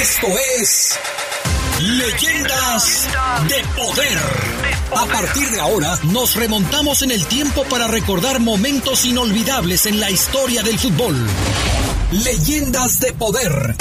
[0.00, 0.98] Esto es
[1.78, 3.06] Leyendas
[3.48, 4.18] de Poder.
[4.96, 10.10] A partir de ahora nos remontamos en el tiempo para recordar momentos inolvidables en la
[10.10, 11.14] historia del fútbol.
[12.12, 13.76] Leyendas de Poder.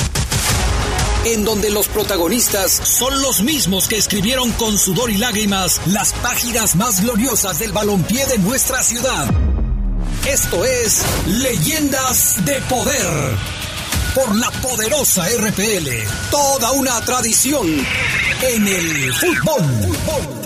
[1.24, 6.76] En donde los protagonistas son los mismos que escribieron con sudor y lágrimas las páginas
[6.76, 9.34] más gloriosas del balompié de nuestra ciudad.
[10.28, 13.59] Esto es Leyendas de Poder.
[14.16, 15.88] Por la poderosa RPL.
[16.32, 20.39] Toda una tradición en el fútbol.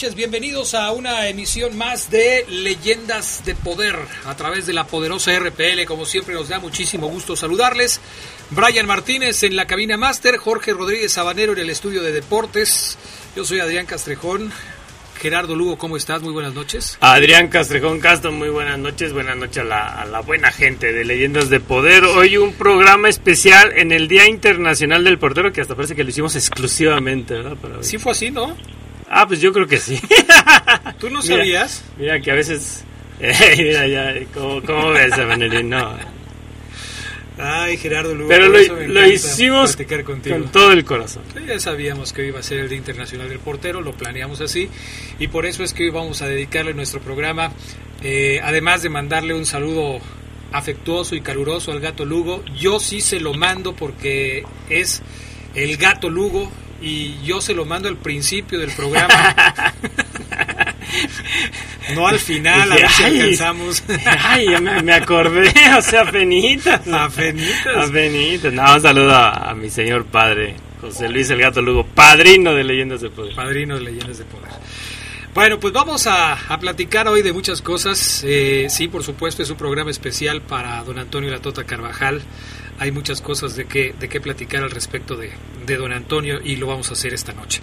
[0.00, 5.38] Noches, bienvenidos a una emisión más de Leyendas de Poder a través de la poderosa
[5.38, 5.84] RPL.
[5.84, 8.00] Como siempre nos da muchísimo gusto saludarles.
[8.48, 12.96] Brian Martínez en la cabina máster, Jorge Rodríguez Sabanero en el estudio de deportes.
[13.36, 14.50] Yo soy Adrián Castrejón.
[15.20, 16.22] Gerardo Lugo, ¿cómo estás?
[16.22, 16.96] Muy buenas noches.
[17.00, 19.12] Adrián Castrejón Castro, muy buenas noches.
[19.12, 22.04] Buenas noches a la, a la, buena gente de Leyendas de Poder.
[22.04, 26.08] Hoy un programa especial en el Día Internacional del Portero, que hasta parece que lo
[26.08, 27.56] hicimos exclusivamente, ¿verdad?
[27.58, 28.56] Para sí fue así, ¿no?
[29.12, 30.00] Ah, pues yo creo que sí.
[31.00, 31.82] ¿Tú no sabías?
[31.98, 32.84] Mira, que a veces...
[33.22, 35.68] Eh, mira, ya, ¿cómo, cómo ves, Benelín?
[35.68, 35.94] No.
[37.36, 41.22] Ay, Gerardo Lugo, Pero lo, lo hicimos con todo el corazón.
[41.46, 44.70] ya sabíamos que hoy iba a ser el Día Internacional del Portero, lo planeamos así,
[45.18, 47.52] y por eso es que hoy vamos a dedicarle nuestro programa,
[48.02, 50.00] eh, además de mandarle un saludo
[50.52, 55.02] afectuoso y caluroso al gato Lugo, yo sí se lo mando porque es
[55.54, 59.34] el gato Lugo, y yo se lo mando al principio del programa.
[61.94, 63.82] no al final, a ver si alcanzamos.
[64.06, 66.86] ay, ya me, acordé, o sea, penitas.
[66.88, 67.90] A penitas.
[67.90, 72.64] A No, un saludo a, mi señor padre, José Luis El Gato Lugo, padrino de
[72.64, 73.34] Leyendas de Poder.
[73.34, 74.50] Padrino de Leyendas de Poder.
[75.34, 78.24] Bueno, pues vamos a, platicar hoy de muchas cosas.
[78.26, 82.22] Eh, sí, por supuesto, es un programa especial para don Antonio Latota Carvajal
[82.80, 85.30] hay muchas cosas de qué, de qué platicar al respecto de,
[85.66, 87.60] de don Antonio y lo vamos a hacer esta noche.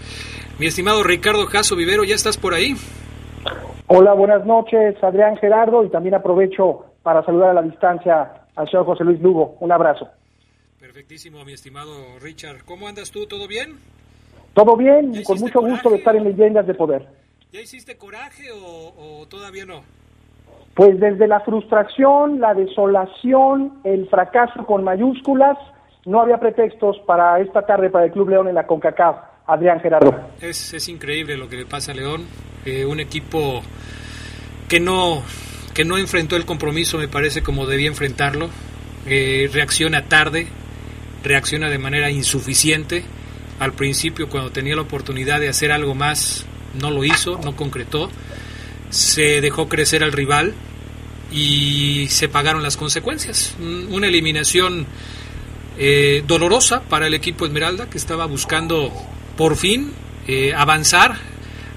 [0.60, 2.76] Mi estimado Ricardo Jasso Vivero, ¿ya estás por ahí?
[3.88, 8.86] Hola, buenas noches, Adrián Gerardo, y también aprovecho para saludar a la distancia al señor
[8.86, 9.58] José Luis Lugo.
[9.60, 10.08] Un abrazo.
[10.80, 12.64] Perfectísimo, mi estimado Richard.
[12.64, 13.26] ¿Cómo andas tú?
[13.26, 13.80] ¿Todo bien?
[14.54, 17.08] Todo bien, con mucho gusto de estar en Leyendas de Poder.
[17.52, 19.82] ¿Ya hiciste coraje o todavía no?
[20.78, 25.58] Pues desde la frustración, la desolación, el fracaso con mayúsculas,
[26.06, 29.16] no había pretextos para esta tarde para el Club León en la CONCACAF.
[29.48, 30.14] Adrián Gerardo.
[30.40, 32.26] Es, es increíble lo que le pasa a León,
[32.64, 33.64] eh, un equipo
[34.70, 35.24] que no,
[35.74, 38.48] que no enfrentó el compromiso, me parece, como debía enfrentarlo.
[39.08, 40.46] Eh, reacciona tarde,
[41.24, 43.04] reacciona de manera insuficiente.
[43.60, 46.46] Al principio, cuando tenía la oportunidad de hacer algo más,
[46.80, 48.12] no lo hizo, no concretó.
[48.92, 50.54] Se dejó crecer al rival
[51.32, 53.56] y se pagaron las consecuencias.
[53.60, 54.88] Una eliminación
[55.78, 58.92] eh, dolorosa para el equipo Esmeralda que estaba buscando
[59.36, 59.92] por fin
[60.28, 61.18] eh, avanzar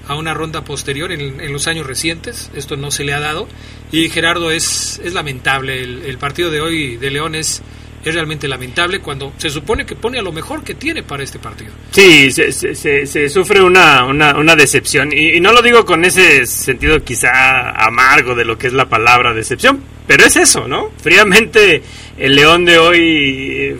[0.07, 2.51] a una ronda posterior en, los años recientes.
[2.55, 3.47] Esto no se le ha dado.
[3.91, 5.81] Y Gerardo es, es lamentable.
[5.81, 7.61] El, partido de hoy de León es,
[8.03, 11.71] realmente lamentable cuando se supone que pone a lo mejor que tiene para este partido.
[11.91, 15.11] Sí, se, se, sufre una, una, una decepción.
[15.13, 19.33] Y, no lo digo con ese sentido quizá amargo de lo que es la palabra
[19.33, 20.91] decepción, pero es eso, ¿no?
[21.01, 21.83] Fríamente
[22.17, 23.77] el León de hoy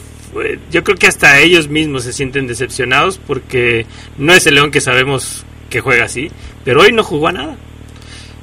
[0.72, 3.85] yo creo que hasta ellos mismos se sienten decepcionados porque
[4.18, 6.29] no es el León que sabemos que juega así,
[6.64, 7.58] pero hoy no jugó a nada.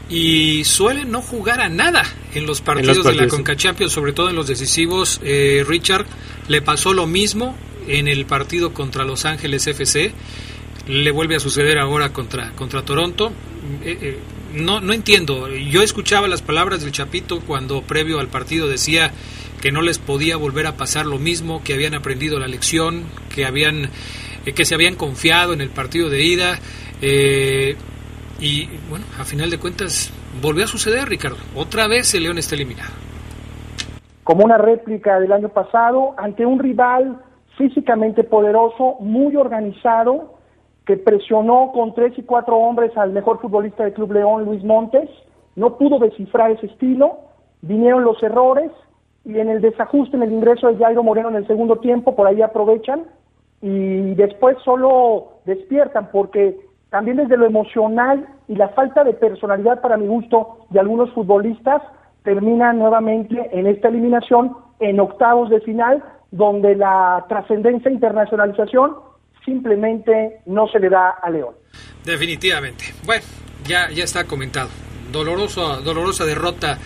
[0.08, 2.02] Y suele no jugar a nada
[2.34, 5.20] en los partidos, de la Conca Champions, sobre todo en los decisivos.
[5.22, 6.06] Eh, Richard
[6.48, 7.54] le pasó lo mismo
[7.86, 10.12] en el partido contra Los Ángeles FC.
[10.86, 13.32] Le vuelve a suceder ahora contra, contra Toronto.
[13.84, 14.18] Eh, eh,
[14.54, 15.48] no, no entiendo.
[15.48, 19.12] Yo escuchaba las palabras del Chapito cuando previo al partido decía
[19.60, 23.04] que no les podía volver a pasar lo mismo, que habían aprendido la lección,
[23.34, 23.90] que habían
[24.46, 26.58] eh, que se habían confiado en el partido de ida
[27.02, 27.76] eh,
[28.40, 31.38] y bueno, a final de cuentas volvió a suceder, Ricardo.
[31.56, 32.90] Otra vez el León está eliminado.
[34.22, 37.18] Como una réplica del año pasado ante un rival
[37.56, 40.38] físicamente poderoso, muy organizado,
[40.86, 45.10] que presionó con tres y cuatro hombres al mejor futbolista del Club León, Luis Montes,
[45.56, 47.18] no pudo descifrar ese estilo,
[47.62, 48.70] vinieron los errores
[49.24, 52.26] y en el desajuste, en el ingreso de Jairo Moreno en el segundo tiempo, por
[52.26, 53.04] ahí aprovechan
[53.60, 56.56] y después solo despiertan porque
[56.90, 61.82] también desde lo emocional y la falta de personalidad para mi gusto de algunos futbolistas
[62.24, 68.96] terminan nuevamente en esta eliminación en octavos de final donde la trascendencia e internacionalización
[69.44, 71.54] simplemente no se le da a León.
[72.04, 72.84] Definitivamente.
[73.04, 73.24] Bueno,
[73.66, 74.68] ya, ya está comentado.
[75.10, 76.78] Doloroso, dolorosa derrota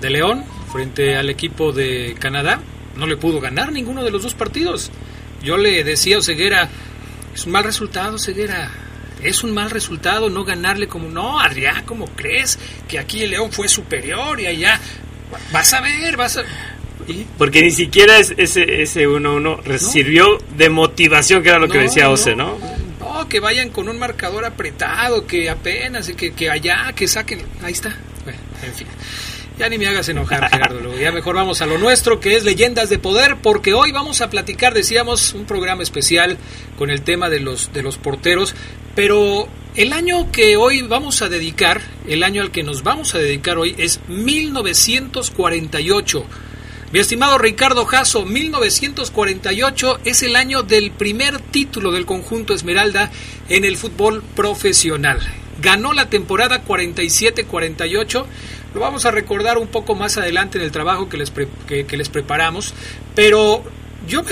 [0.00, 2.60] de León frente al equipo de Canadá.
[2.96, 4.90] No le pudo ganar ninguno de los dos partidos.
[5.42, 6.68] Yo le decía a Ceguera,
[7.34, 8.68] es un mal resultado, Ceguera.
[9.22, 12.58] Es un mal resultado no ganarle como, no, Adrián, ¿cómo crees
[12.88, 14.80] que aquí el León fue superior y allá?
[15.52, 16.42] Vas a ver, vas a...
[17.36, 18.36] Porque ni siquiera ese,
[18.82, 22.58] ese 1-1 sirvió de motivación, que era lo que decía Ose, ¿no?
[22.58, 23.28] ¿no?
[23.28, 27.42] que vayan con un marcador apretado, que apenas, que, que allá, que saquen.
[27.62, 27.96] Ahí está.
[28.24, 28.86] Bueno, en fin.
[29.58, 30.98] Ya ni me hagas enojar, Gerardo.
[30.98, 34.30] Ya mejor vamos a lo nuestro, que es Leyendas de Poder, porque hoy vamos a
[34.30, 36.38] platicar, decíamos, un programa especial
[36.78, 38.54] con el tema de los, de los porteros,
[38.94, 43.18] pero el año que hoy vamos a dedicar, el año al que nos vamos a
[43.18, 46.24] dedicar hoy es 1948.
[46.92, 53.10] Mi estimado Ricardo Jasso, 1948 es el año del primer título del conjunto Esmeralda
[53.48, 55.18] en el fútbol profesional.
[55.62, 58.26] Ganó la temporada 47-48.
[58.74, 61.32] Lo vamos a recordar un poco más adelante en el trabajo que les,
[61.66, 62.74] que, les preparamos.
[63.14, 63.64] Pero
[64.06, 64.22] yo,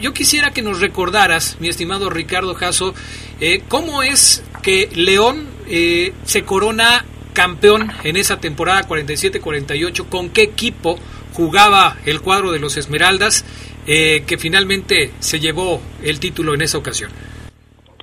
[0.00, 2.94] yo, quisiera que nos recordaras, mi estimado Ricardo Jasso,
[3.40, 10.42] eh, cómo es que León eh, se corona campeón en esa temporada 47-48, con qué
[10.42, 10.96] equipo
[11.34, 13.44] jugaba el cuadro de los Esmeraldas,
[13.86, 17.10] eh, que finalmente se llevó el título en esa ocasión.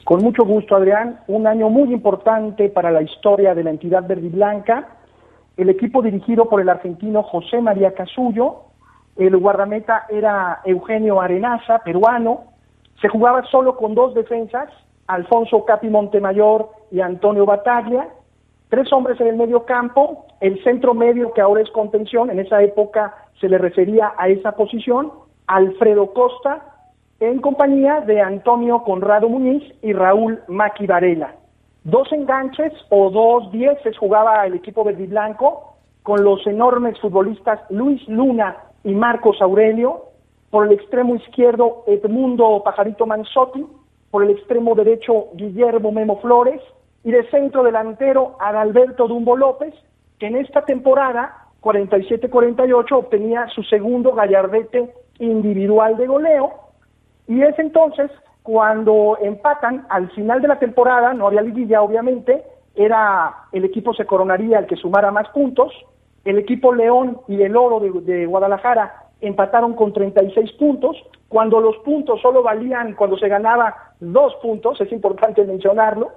[0.04, 1.20] Con mucho gusto, Adrián.
[1.28, 4.98] Un año muy importante para la historia de la entidad verde blanca.
[5.56, 8.69] El equipo dirigido por el argentino José María Casullo.
[9.20, 12.46] El guardameta era Eugenio Arenaza, peruano.
[13.00, 14.70] Se jugaba solo con dos defensas,
[15.06, 18.08] Alfonso Capi Montemayor y Antonio Bataglia
[18.70, 22.62] tres hombres en el medio campo, el centro medio que ahora es contención, en esa
[22.62, 25.12] época se le refería a esa posición,
[25.48, 26.62] Alfredo Costa,
[27.20, 31.34] en compañía de Antonio Conrado Muñiz y Raúl Maqui Varela.
[31.84, 37.60] Dos enganches o dos dieces jugaba el equipo verde y blanco con los enormes futbolistas
[37.70, 40.06] Luis Luna y Marcos Aurelio,
[40.50, 43.66] por el extremo izquierdo Edmundo Pajarito Manzotti,
[44.12, 46.62] por el extremo derecho Guillermo Memo Flores,
[47.04, 49.74] y de centro delantero Adalberto Dumbo López,
[50.20, 56.52] que en esta temporada 47-48 obtenía su segundo gallardete individual de goleo
[57.28, 58.10] y es entonces
[58.44, 62.44] cuando empatan al final de la temporada, no había liguilla obviamente,
[62.76, 65.72] era el equipo se coronaría el que sumara más puntos,
[66.26, 72.22] el equipo León y el Oro de, Guadalajara empataron con 36 puntos, cuando los puntos
[72.22, 76.12] solo valían cuando se ganaba dos puntos, es importante mencionarlo,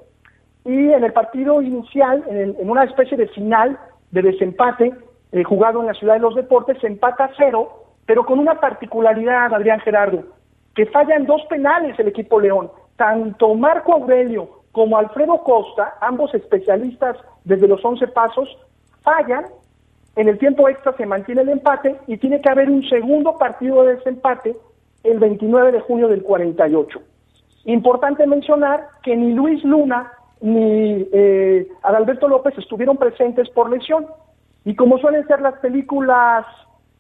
[0.65, 3.79] y en el partido inicial, en, una especie de final
[4.13, 4.93] de desempate
[5.33, 9.53] eh, jugado en la Ciudad de los Deportes, se empata cero, pero con una particularidad,
[9.53, 10.23] Adrián Gerardo,
[10.75, 12.71] que fallan dos penales el equipo León.
[12.97, 18.49] Tanto Marco Aurelio como Alfredo Costa, ambos especialistas desde los 11 pasos,
[19.03, 19.45] fallan.
[20.17, 23.83] En el tiempo extra se mantiene el empate y tiene que haber un segundo partido
[23.85, 24.57] de desempate
[25.05, 27.01] el 29 de junio del 48.
[27.65, 34.07] Importante mencionar que ni Luis Luna ni eh, Adalberto López estuvieron presentes por lesión.
[34.65, 36.45] Y como suelen ser las películas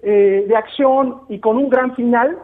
[0.00, 2.38] eh, de acción y con un gran final,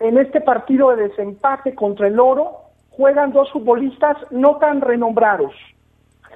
[0.00, 5.54] en este partido de desempate contra el Oro juegan dos futbolistas no tan renombrados.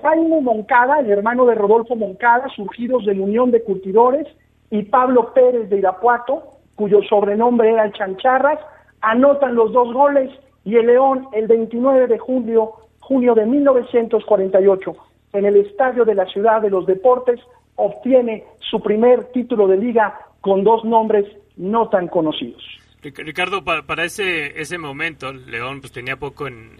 [0.03, 4.27] Jaime Moncada, el hermano de Rodolfo Moncada, surgidos de la Unión de Curtidores,
[4.71, 6.43] y Pablo Pérez de Irapuato,
[6.75, 8.59] cuyo sobrenombre era el Chancharras,
[9.01, 10.31] anotan los dos goles
[10.65, 14.97] y el León el 29 de junio de 1948,
[15.33, 17.41] en el Estadio de la Ciudad de los Deportes,
[17.77, 21.27] obtiene su primer título de liga con dos nombres
[21.57, 22.63] no tan conocidos.
[23.03, 26.79] Ricardo, para, ese, ese momento, León pues tenía poco en,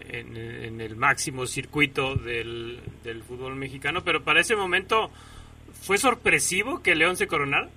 [0.81, 2.81] el máximo circuito del,
[3.27, 5.09] fútbol mexicano, pero para ese momento,
[5.71, 7.69] ¿fue sorpresivo que León se coronara?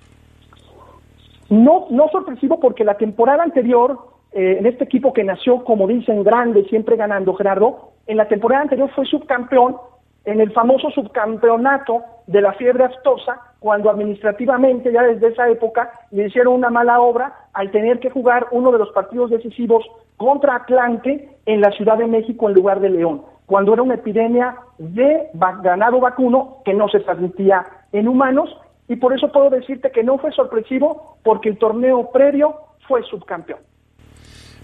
[1.49, 3.97] No, no sorpresivo porque la temporada anterior,
[4.31, 8.63] eh, en este equipo que nació, como dicen, grande, siempre ganando, Gerardo, en la temporada
[8.63, 9.77] anterior fue subcampeón
[10.25, 16.27] en el famoso subcampeonato de la fiebre aftosa, cuando administrativamente ya desde esa época le
[16.27, 19.85] hicieron una mala obra al tener que jugar uno de los partidos decisivos
[20.17, 24.55] contra Atlante en la Ciudad de México en lugar de León, cuando era una epidemia
[24.77, 28.55] de ganado vacuno que no se transmitía en humanos
[28.87, 32.55] y por eso puedo decirte que no fue sorpresivo porque el torneo previo
[32.87, 33.59] fue subcampeón.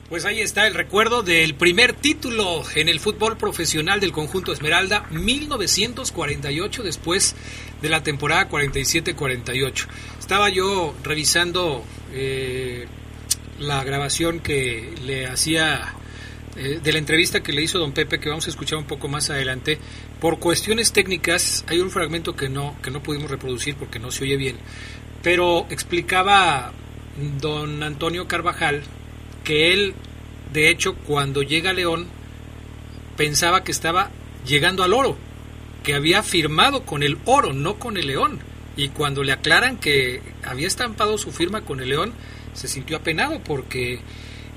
[0.09, 5.05] Pues ahí está el recuerdo del primer título en el fútbol profesional del conjunto Esmeralda,
[5.11, 7.35] 1948, después
[7.81, 9.85] de la temporada 47-48.
[10.17, 11.83] Estaba yo revisando
[12.13, 12.87] eh,
[13.59, 15.93] la grabación que le hacía
[16.55, 19.09] eh, de la entrevista que le hizo don Pepe, que vamos a escuchar un poco
[19.09, 19.77] más adelante.
[20.21, 24.23] Por cuestiones técnicas, hay un fragmento que no, que no pudimos reproducir porque no se
[24.23, 24.55] oye bien,
[25.21, 26.71] pero explicaba
[27.41, 28.83] don Antonio Carvajal,
[29.47, 29.93] que él,
[30.51, 32.07] de hecho, cuando llega a León,
[33.15, 34.11] pensaba que estaba
[34.45, 35.15] llegando al oro,
[35.83, 38.39] que había firmado con el oro, no con el león.
[38.75, 42.11] Y cuando le aclaran que había estampado su firma con el león,
[42.55, 44.01] se sintió apenado porque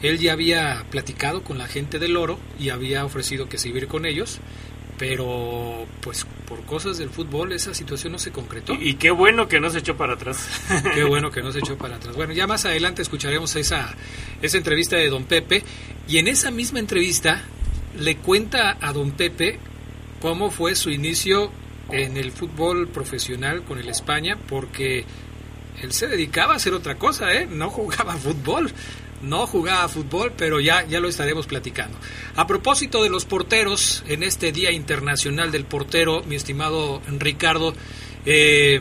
[0.02, 4.06] él ya había platicado con la gente del oro y había ofrecido que se con
[4.06, 4.40] ellos
[5.00, 8.74] pero pues por cosas del fútbol esa situación no se concretó.
[8.74, 10.46] Y, qué bueno que no se echó para atrás.
[10.94, 12.14] qué bueno que no se echó para atrás.
[12.16, 13.94] Bueno, ya más adelante escucharemos esa,
[14.42, 15.64] esa entrevista de don Pepe
[16.06, 17.40] y en esa misma entrevista
[17.98, 19.58] le cuenta a don Pepe
[20.20, 21.50] cómo fue su inicio
[21.90, 25.06] en el fútbol profesional con el España, porque
[25.80, 27.48] él se dedicaba a hacer otra cosa, ¿eh?
[27.50, 28.70] no jugaba fútbol
[29.22, 31.96] no jugaba fútbol, pero ya, ya lo estaremos platicando.
[32.36, 37.72] A propósito de los porteros, en este Día Internacional del Portero, mi estimado Ricardo,
[38.26, 38.80] eh,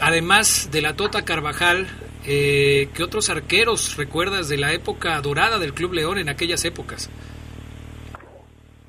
[0.00, 1.86] además de la Tota Carvajal,
[2.26, 7.10] eh, ¿qué otros arqueros recuerdas de la época dorada del Club León en aquellas épocas?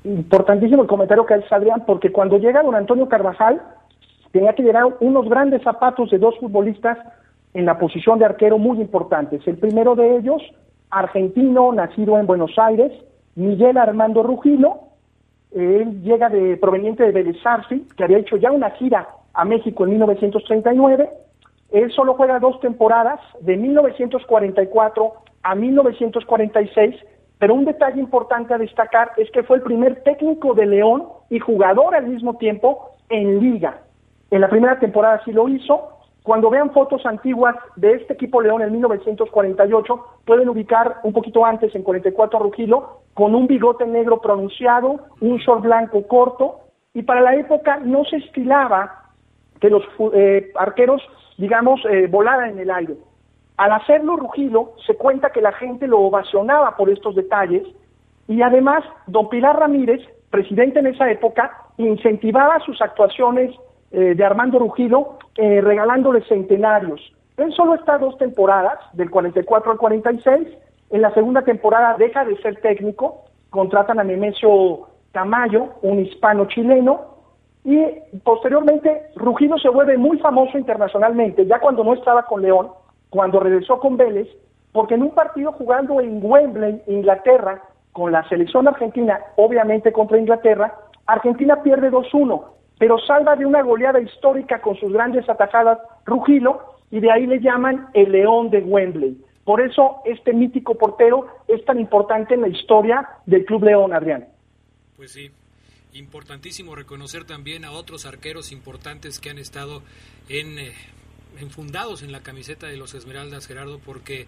[0.04, 3.60] Importantísimo el comentario que hace Adrián, porque cuando llega don Antonio Carvajal,
[4.32, 6.98] tenía que llegar unos grandes zapatos de dos futbolistas
[7.54, 9.46] en la posición de arquero muy importantes.
[9.46, 10.42] El primero de ellos,
[10.90, 12.92] argentino, nacido en Buenos Aires,
[13.34, 14.80] Miguel Armando Rugilo.
[15.52, 17.38] Él llega de proveniente de Vélez
[17.96, 21.10] que había hecho ya una gira a México en 1939.
[21.72, 26.96] Él solo juega dos temporadas, de 1944 a 1946,
[27.38, 31.38] pero un detalle importante a destacar es que fue el primer técnico de León y
[31.38, 33.82] jugador al mismo tiempo en liga.
[34.30, 38.62] En la primera temporada sí lo hizo, cuando vean fotos antiguas de este equipo León
[38.62, 44.20] en 1948, pueden ubicar un poquito antes, en 44 a Rugilo, con un bigote negro
[44.20, 46.60] pronunciado, un short blanco corto,
[46.92, 49.12] y para la época no se estilaba
[49.60, 51.02] que los eh, arqueros,
[51.38, 52.96] digamos, eh, volaran en el aire.
[53.56, 57.66] Al hacerlo Rugilo, se cuenta que la gente lo ovacionaba por estos detalles,
[58.28, 60.00] y además, don Pilar Ramírez,
[60.30, 63.50] presidente en esa época, incentivaba sus actuaciones
[63.92, 67.00] eh, de Armando Rugido eh, regalándole centenarios.
[67.36, 70.48] Él solo está dos temporadas, del 44 al 46.
[70.90, 77.16] En la segunda temporada deja de ser técnico, contratan a Nemesio Tamayo, un hispano chileno,
[77.64, 77.84] y
[78.22, 82.68] posteriormente Rugido se vuelve muy famoso internacionalmente, ya cuando no estaba con León,
[83.10, 84.28] cuando regresó con Vélez,
[84.72, 90.74] porque en un partido jugando en Wembley, Inglaterra, con la selección argentina, obviamente contra Inglaterra,
[91.06, 97.00] Argentina pierde 2-1 pero salva de una goleada histórica con sus grandes atajadas Rugilo y
[97.00, 99.22] de ahí le llaman el León de Wembley.
[99.44, 104.28] Por eso este mítico portero es tan importante en la historia del Club León, Adrián.
[104.96, 105.30] Pues sí,
[105.92, 109.82] importantísimo reconocer también a otros arqueros importantes que han estado
[110.30, 110.72] en, eh,
[111.38, 114.26] enfundados en la camiseta de los Esmeraldas, Gerardo, porque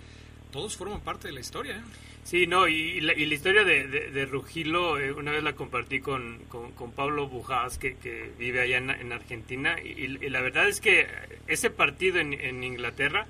[0.53, 1.77] todos forman parte de la historia.
[1.77, 1.83] ¿eh?
[2.23, 6.93] Sí, no, y, la, historia de, de, Rugilo, eh, una vez la compartí con, con,
[6.93, 11.09] Pablo Bujás, que, que, vive allá en, Argentina, y, la verdad es que
[11.49, 13.27] ese partido en, Inglaterra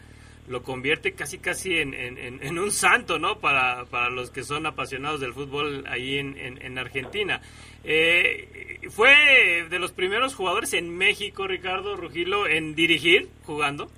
[0.48, 3.38] lo convierte casi casi en, en, un santo, ¿no?
[3.38, 7.40] Para, para los que son apasionados del fútbol ahí en, Argentina.
[7.84, 13.90] Eh, fue de los primeros jugadores en México, Ricardo Rugilo, en dirigir, jugando.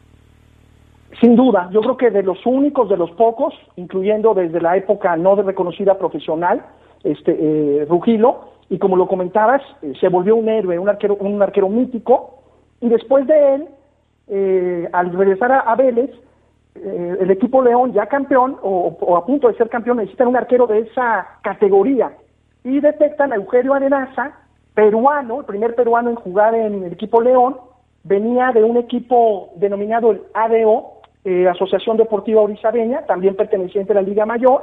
[1.21, 5.17] Sin duda, yo creo que de los únicos, de los pocos, incluyendo desde la época
[5.17, 6.65] no de reconocida profesional,
[7.05, 11.41] este eh, Rugilo, y como lo comentabas, eh, se volvió un héroe, un arquero, un
[11.41, 12.41] arquero mítico,
[12.81, 13.69] y después de él,
[14.29, 16.11] eh, al regresar a, Vélez,
[16.75, 20.81] el equipo León, ya campeón o, a punto de ser campeón, necesitan un arquero de
[20.81, 22.17] esa categoría,
[22.65, 24.33] y detectan a Eugenio Arenaza,
[24.75, 27.57] peruano, el primer peruano en jugar en el equipo León,
[28.03, 30.94] venía de un equipo denominado el ADO,
[31.25, 34.63] eh, Asociación Deportiva Orizabeña, también perteneciente a la Liga Mayor,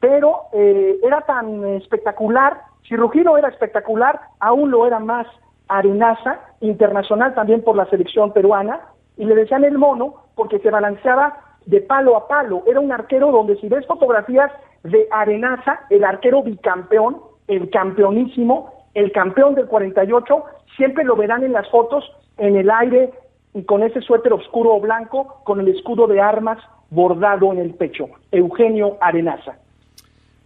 [0.00, 2.58] pero eh, era tan espectacular,
[2.88, 5.26] si Rugiro era espectacular, aún lo era más
[5.68, 8.80] Arenaza, internacional también por la selección peruana,
[9.16, 12.62] y le decían el mono porque se balanceaba de palo a palo.
[12.66, 14.50] Era un arquero donde si ves fotografías
[14.84, 20.44] de Arenaza, el arquero bicampeón, el campeonísimo, el campeón del 48,
[20.76, 22.04] siempre lo verán en las fotos
[22.38, 23.12] en el aire
[23.54, 26.58] y con ese suéter oscuro o blanco con el escudo de armas
[26.90, 28.06] bordado en el pecho.
[28.30, 29.58] Eugenio Arenaza.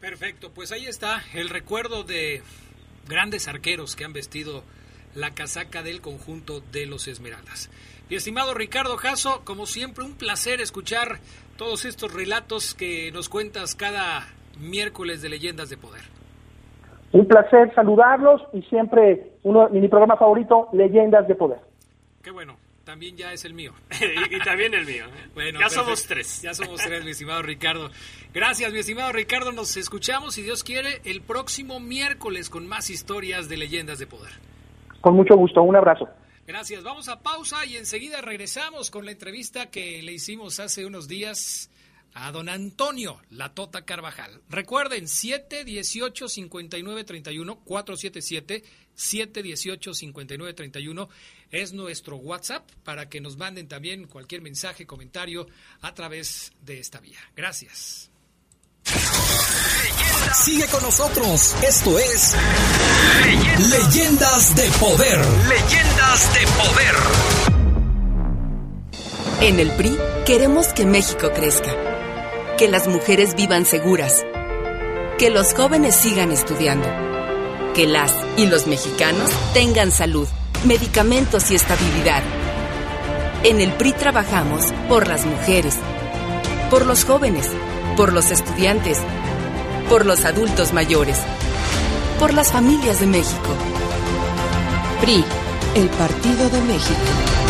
[0.00, 2.42] Perfecto, pues ahí está el recuerdo de
[3.08, 4.62] grandes arqueros que han vestido
[5.14, 7.70] la casaca del conjunto de los Esmeraldas.
[8.08, 11.18] Mi estimado Ricardo Jasso, como siempre, un placer escuchar
[11.56, 14.26] todos estos relatos que nos cuentas cada
[14.58, 16.02] miércoles de Leyendas de Poder.
[17.12, 21.58] Un placer saludarlos y siempre uno, mi programa favorito, Leyendas de Poder.
[22.22, 22.56] Qué bueno,
[22.92, 23.72] también ya es el mío.
[24.30, 25.06] y, también el mío.
[25.34, 26.42] Bueno, ya somos tres.
[26.42, 27.90] Ya somos tres, mi estimado Ricardo.
[28.34, 29.50] Gracias, mi estimado Ricardo.
[29.50, 34.32] Nos escuchamos, si Dios quiere, el próximo miércoles con más historias de Leyendas de Poder.
[35.00, 36.06] Con mucho gusto, un abrazo.
[36.46, 41.08] Gracias, vamos a pausa y enseguida regresamos con la entrevista que le hicimos hace unos
[41.08, 41.70] días
[42.14, 44.42] a don Antonio La Tota Carvajal.
[44.50, 51.08] Recuerden, 718 5931 477 718 5931
[51.52, 55.46] es nuestro WhatsApp para que nos manden también cualquier mensaje, comentario
[55.82, 57.20] a través de esta vía.
[57.36, 58.10] Gracias.
[60.44, 61.54] Sigue con nosotros.
[61.62, 62.34] Esto es
[63.70, 65.18] Leyendas, de Poder.
[65.48, 66.94] Leyendas de Poder.
[69.42, 74.24] En el PRI queremos que México crezca, que las mujeres vivan seguras,
[75.18, 76.88] que los jóvenes sigan estudiando,
[77.74, 80.28] que las y los mexicanos tengan salud,
[80.64, 82.22] medicamentos y estabilidad.
[83.42, 85.76] En el PRI trabajamos por las mujeres,
[86.70, 87.50] por los jóvenes,
[87.96, 88.98] por los estudiantes,
[89.88, 91.18] por los adultos mayores,
[92.18, 93.56] por las familias de México.
[95.00, 95.24] PRI,
[95.74, 97.41] el Partido de México.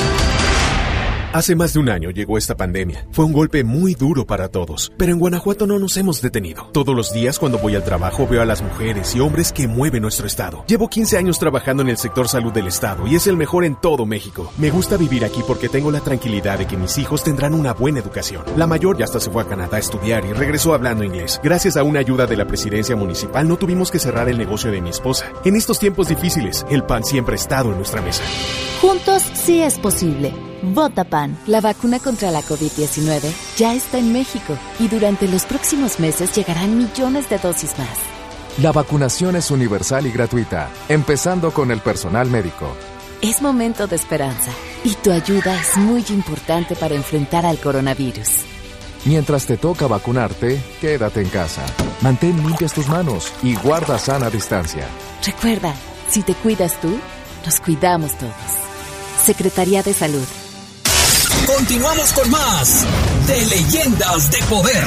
[1.33, 3.07] Hace más de un año llegó esta pandemia.
[3.11, 6.69] Fue un golpe muy duro para todos, pero en Guanajuato no nos hemos detenido.
[6.75, 10.03] Todos los días cuando voy al trabajo veo a las mujeres y hombres que mueven
[10.03, 10.63] nuestro estado.
[10.67, 13.77] Llevo 15 años trabajando en el sector salud del estado y es el mejor en
[13.77, 14.53] todo México.
[14.59, 18.01] Me gusta vivir aquí porque tengo la tranquilidad de que mis hijos tendrán una buena
[18.01, 18.45] educación.
[18.59, 21.41] La mayor ya hasta se fue a Canadá a estudiar y regresó hablando inglés.
[21.43, 24.83] Gracias a una ayuda de la presidencia municipal no tuvimos que cerrar el negocio de
[24.83, 25.33] mi esposa.
[25.47, 28.23] En estos tiempos difíciles, el pan siempre ha estado en nuestra mesa.
[28.83, 30.31] Juntos sí es posible.
[30.63, 31.22] Vota PAN.
[31.47, 36.79] La vacuna contra la COVID-19 ya está en México y durante los próximos meses llegarán
[36.79, 37.99] millones de dosis más.
[38.59, 42.77] La vacunación es universal y gratuita, empezando con el personal médico.
[43.23, 44.51] Es momento de esperanza
[44.85, 48.29] y tu ayuda es muy importante para enfrentar al coronavirus.
[49.05, 51.63] Mientras te toca vacunarte, quédate en casa.
[52.03, 54.87] Mantén limpias tus manos y guarda sana distancia.
[55.25, 55.75] Recuerda,
[56.09, 56.99] si te cuidas tú,
[57.45, 58.35] nos cuidamos todos.
[59.25, 60.42] Secretaría de Salud.
[61.63, 62.85] Continuamos con más
[63.29, 64.85] de Leyendas de Poder.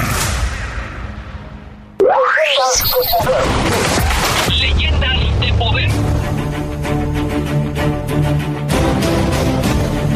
[4.50, 6.05] Leyendas de Poder.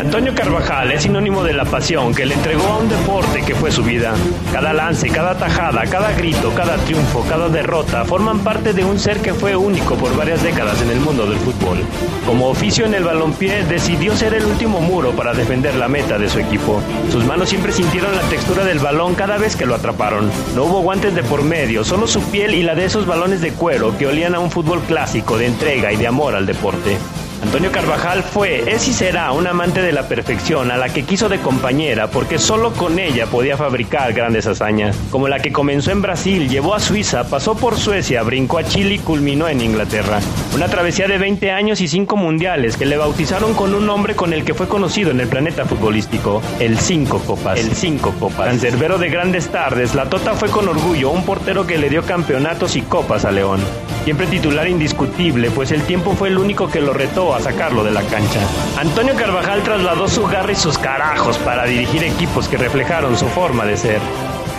[0.10, 3.72] Antonio Carvajal es sinónimo de la pasión que le entregó a un deporte que fue
[3.72, 4.16] su vida.
[4.52, 9.20] Cada lance, cada tajada, cada grito, cada triunfo, cada derrota forman parte de un ser
[9.20, 11.78] que fue único por varias décadas en el mundo del fútbol.
[12.26, 16.28] Como oficio en el balompié, decidió ser el último muro para defender la meta de
[16.28, 16.82] su equipo.
[17.12, 20.32] Sus manos siempre sintieron la textura del balón cada vez que lo atraparon.
[20.56, 23.52] No hubo guantes de por medio, solo su piel y la de esos balones de
[23.52, 26.98] cuero que olían a un fútbol clásico de entrega y de amor al deporte.
[27.42, 31.30] Antonio Carvajal fue, es y será un amante de la perfección a la que quiso
[31.30, 36.02] de compañera porque solo con ella podía fabricar grandes hazañas, como la que comenzó en
[36.02, 40.20] Brasil, llevó a Suiza, pasó por Suecia, brincó a Chile y culminó en Inglaterra.
[40.54, 44.34] Una travesía de 20 años y 5 mundiales que le bautizaron con un nombre con
[44.34, 47.58] el que fue conocido en el planeta futbolístico, el Cinco Copas.
[47.58, 48.48] El Cinco Copas.
[48.48, 52.76] Cancerbero de grandes tardes, la Tota fue con orgullo un portero que le dio campeonatos
[52.76, 53.62] y copas a León.
[54.04, 57.92] Siempre titular indiscutible, pues el tiempo fue el único que lo retó a sacarlo de
[57.92, 58.40] la cancha.
[58.78, 63.66] Antonio Carvajal trasladó su garra y sus carajos para dirigir equipos que reflejaron su forma
[63.66, 64.00] de ser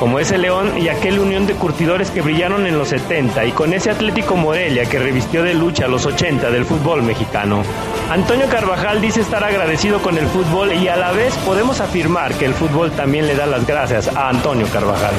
[0.00, 3.74] como ese León y aquel Unión de Curtidores que brillaron en los 70 y con
[3.74, 7.62] ese Atlético Morelia que revistió de lucha los 80 del fútbol mexicano.
[8.10, 12.46] Antonio Carvajal dice estar agradecido con el fútbol y a la vez podemos afirmar que
[12.46, 15.12] el fútbol también le da las gracias a Antonio Carvajal.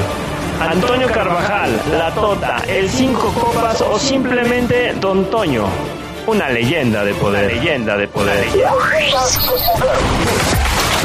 [0.60, 5.91] Antonio Carvajal, La Tota, el Cinco Copas o simplemente Don Toño.
[6.26, 7.52] Una leyenda de poder.
[7.52, 8.46] leyenda de poder.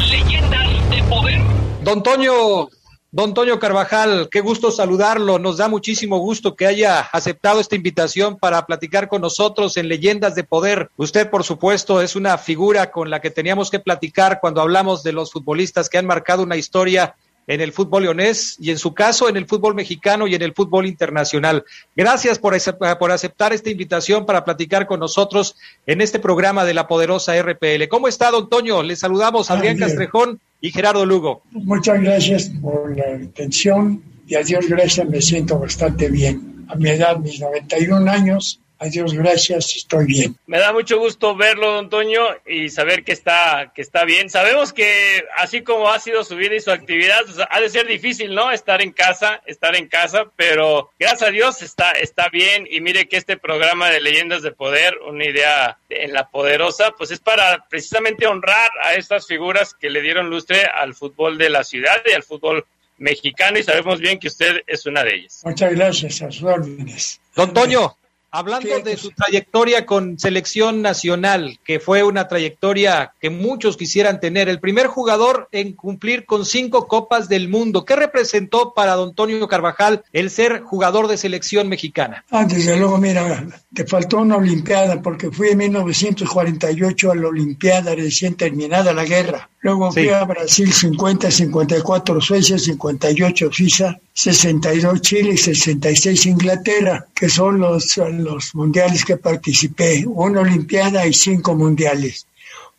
[0.09, 1.41] Leyendas de poder.
[1.81, 2.69] Don Toño,
[3.09, 5.39] Don Toño Carvajal, qué gusto saludarlo.
[5.39, 10.35] Nos da muchísimo gusto que haya aceptado esta invitación para platicar con nosotros en Leyendas
[10.35, 10.91] de Poder.
[10.97, 15.13] Usted, por supuesto, es una figura con la que teníamos que platicar cuando hablamos de
[15.13, 17.15] los futbolistas que han marcado una historia
[17.47, 20.53] en el fútbol leonés y en su caso en el fútbol mexicano y en el
[20.53, 21.63] fútbol internacional.
[21.95, 22.55] Gracias por,
[22.99, 25.55] por aceptar esta invitación para platicar con nosotros
[25.85, 27.87] en este programa de la poderosa RPL.
[27.89, 28.83] ¿Cómo está, don Toño?
[28.83, 31.41] Le saludamos a Adrián Castrejón y Gerardo Lugo.
[31.51, 36.65] Muchas gracias por la atención y a Dios gracias me siento bastante bien.
[36.67, 40.37] A mi edad, mis 91 años, Adiós, gracias, estoy bien.
[40.45, 44.29] Me da mucho gusto verlo, don Toño, y saber que está, que está bien.
[44.29, 47.87] Sabemos que así como ha sido su vida y su actividad, pues, ha de ser
[47.87, 48.51] difícil, ¿no?
[48.51, 52.67] Estar en casa, estar en casa, pero gracias a Dios está, está bien.
[52.69, 57.09] Y mire que este programa de Leyendas de Poder, una idea en la poderosa, pues
[57.11, 61.63] es para precisamente honrar a estas figuras que le dieron lustre al fútbol de la
[61.63, 62.65] ciudad y al fútbol
[62.99, 65.41] mexicano, y sabemos bien que usted es una de ellas.
[65.43, 67.21] Muchas gracias, a sus órdenes.
[67.35, 67.95] Don Toño,
[68.37, 74.47] Hablando de su trayectoria con selección nacional, que fue una trayectoria que muchos quisieran tener,
[74.47, 79.47] el primer jugador en cumplir con cinco copas del mundo, ¿qué representó para don Antonio
[79.47, 82.25] Carvajal el ser jugador de selección mexicana?
[82.29, 87.95] Ah, desde luego, mira, te faltó una Olimpiada porque fui en 1948 a la Olimpiada
[87.95, 89.49] recién terminada la guerra.
[89.61, 97.29] Luego fui a Brasil 50, 54 Suecia, 58 Suiza, 62 Chile y 66 Inglaterra, que
[97.29, 100.03] son los, los mundiales que participé.
[100.07, 102.25] Una Olimpiada y cinco mundiales.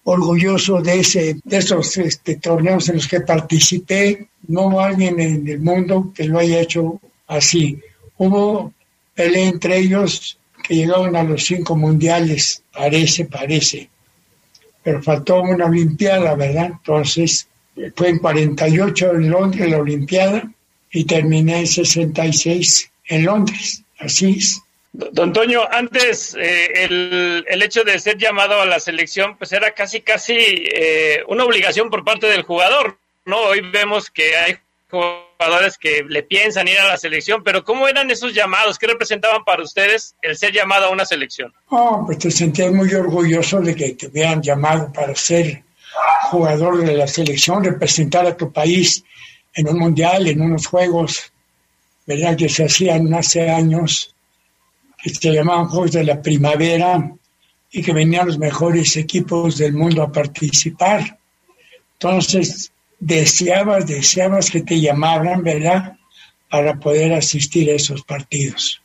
[0.03, 4.27] Orgulloso de, ese, de esos este, torneos en los que participé.
[4.49, 7.79] No alguien en el mundo que lo haya hecho así.
[8.17, 8.73] Hubo
[9.15, 13.89] pelea entre ellos que llegaron a los cinco mundiales, parece, parece
[14.83, 16.71] pero faltó una Olimpiada, ¿verdad?
[16.73, 17.47] Entonces,
[17.95, 20.51] fue en 48 en Londres la Olimpiada
[20.91, 23.83] y terminé en 66 en Londres.
[23.99, 24.63] Así es.
[24.93, 29.73] Don Toño, antes eh, el, el, hecho de ser llamado a la selección, pues era
[29.73, 33.37] casi, casi eh, una obligación por parte del jugador, ¿no?
[33.39, 34.57] Hoy vemos que hay
[34.91, 38.79] jugadores que le piensan ir a la selección, pero ¿cómo eran esos llamados?
[38.79, 41.53] ¿Qué representaban para ustedes el ser llamado a una selección?
[41.69, 45.63] Oh, pues te sentías muy orgulloso de que te hubieran llamado para ser
[46.31, 49.05] jugador de la selección, representar a tu país
[49.59, 51.33] en un mundial, en unos juegos,
[52.07, 52.37] ¿verdad?
[52.37, 54.15] Que se hacían hace años,
[55.03, 57.13] que se llamaban Juegos de la Primavera
[57.73, 61.19] y que venían los mejores equipos del mundo a participar.
[61.95, 65.97] Entonces, deseabas, deseabas que te llamaran, ¿verdad?
[66.49, 68.81] Para poder asistir a esos partidos.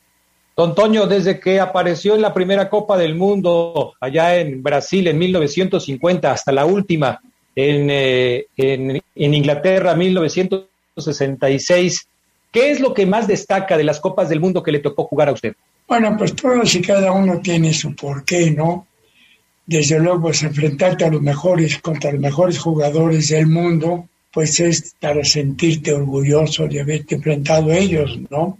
[0.57, 5.19] Don Toño, desde que apareció en la primera Copa del Mundo allá en Brasil en
[5.19, 7.21] 1950 hasta la última
[7.55, 12.07] en, eh, en, en Inglaterra 1966,
[12.51, 15.29] ¿qué es lo que más destaca de las Copas del Mundo que le tocó jugar
[15.29, 15.53] a usted?
[15.87, 18.87] Bueno, pues todos y cada uno tiene su porqué, ¿no?
[19.65, 24.95] desde luego, pues enfrentarte a los mejores, contra los mejores jugadores del mundo, pues es
[24.99, 28.59] para sentirte orgulloso de haberte enfrentado a ellos, ¿no?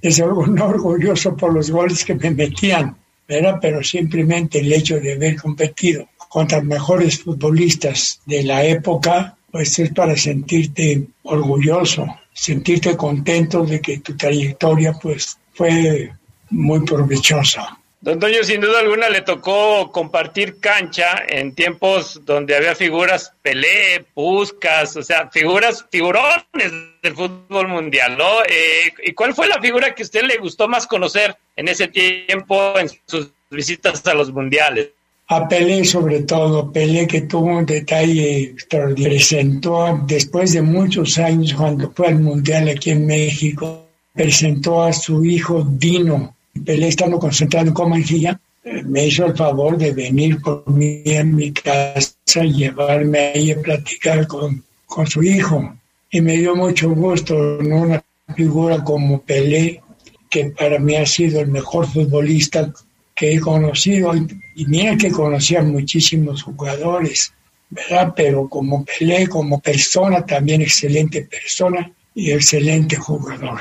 [0.00, 3.58] Desde luego no orgulloso por los goles que me metían, ¿verdad?
[3.60, 9.78] Pero simplemente el hecho de haber competido contra los mejores futbolistas de la época, pues
[9.78, 16.12] es para sentirte orgulloso, sentirte contento de que tu trayectoria, pues, fue
[16.50, 17.78] muy provechosa.
[18.00, 24.04] Don Toño, sin duda alguna le tocó compartir cancha en tiempos donde había figuras Pelé,
[24.14, 28.42] Puscas, o sea, figuras, figurones del fútbol mundial, ¿no?
[28.44, 31.88] Eh, ¿Y cuál fue la figura que a usted le gustó más conocer en ese
[31.88, 34.90] tiempo en sus visitas a los mundiales?
[35.30, 39.18] A Pelé sobre todo, Pelé que tuvo un detalle extraordinario.
[39.18, 45.22] Presentó después de muchos años cuando fue al mundial aquí en México, presentó a su
[45.26, 50.66] hijo Dino, Pelé estando concentrado en Comanjilla, eh, me hizo el favor de venir por
[50.70, 55.76] mí a mi casa y llevarme ahí a platicar con, con su hijo.
[56.10, 57.82] Y me dio mucho gusto, ¿no?
[57.82, 58.02] una
[58.34, 59.82] figura como Pelé,
[60.30, 62.72] que para mí ha sido el mejor futbolista
[63.18, 64.14] que he conocido.
[64.54, 67.32] Y mira que conocía muchísimos jugadores,
[67.70, 68.14] ¿verdad?
[68.16, 73.60] Pero como Pelé, como persona, también excelente persona y excelente jugador.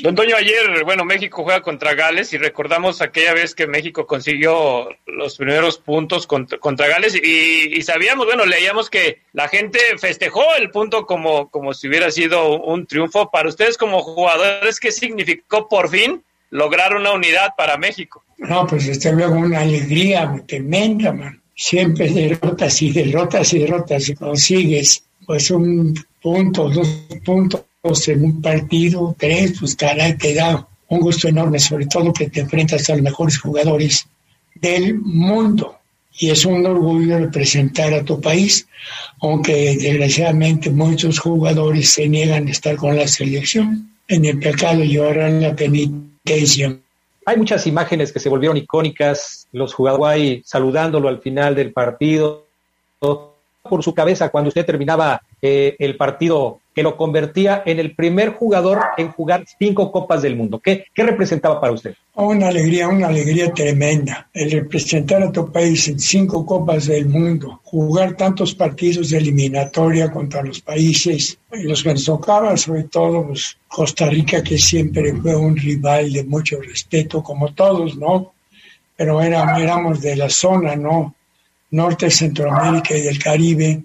[0.00, 4.88] Don Toño, ayer, bueno, México juega contra Gales y recordamos aquella vez que México consiguió
[5.06, 11.06] los primeros puntos contra, Gales y, sabíamos, bueno, leíamos que la gente festejó el punto
[11.06, 13.30] como, como si hubiera sido un triunfo.
[13.30, 18.24] Para ustedes como jugadores, ¿qué significó por fin lograr una unidad para México?
[18.38, 21.40] No, pues desde luego una alegría tremenda, man.
[21.54, 26.88] Siempre derrotas y derrotas y derrotas y consigues pues un punto, dos
[27.24, 27.64] puntos
[28.08, 32.40] en un partido, tres, pues caray, te da un gusto enorme, sobre todo que te
[32.40, 34.06] enfrentas a los mejores jugadores
[34.54, 35.76] del mundo.
[36.18, 38.66] Y es un orgullo representar a tu país,
[39.20, 43.90] aunque desgraciadamente muchos jugadores se niegan a estar con la selección.
[44.08, 46.09] En el pecado llevarán la penitencia.
[46.24, 52.46] Hay muchas imágenes que se volvieron icónicas, los jugadores saludándolo al final del partido,
[53.62, 58.30] por su cabeza cuando usted terminaba eh, el partido que lo convertía en el primer
[58.30, 60.60] jugador en jugar cinco Copas del Mundo.
[60.60, 61.94] ¿Qué, qué representaba para usted?
[62.14, 64.28] Una alegría, una alegría tremenda.
[64.32, 70.10] El representar a tu país en cinco Copas del Mundo, jugar tantos partidos de eliminatoria
[70.10, 75.34] contra los países, los que nos tocaba, sobre todo pues, Costa Rica, que siempre fue
[75.34, 78.32] un rival de mucho respeto, como todos, ¿no?
[78.96, 81.14] Pero éramos de la zona, ¿no?
[81.70, 83.82] Norte, Centroamérica y del Caribe.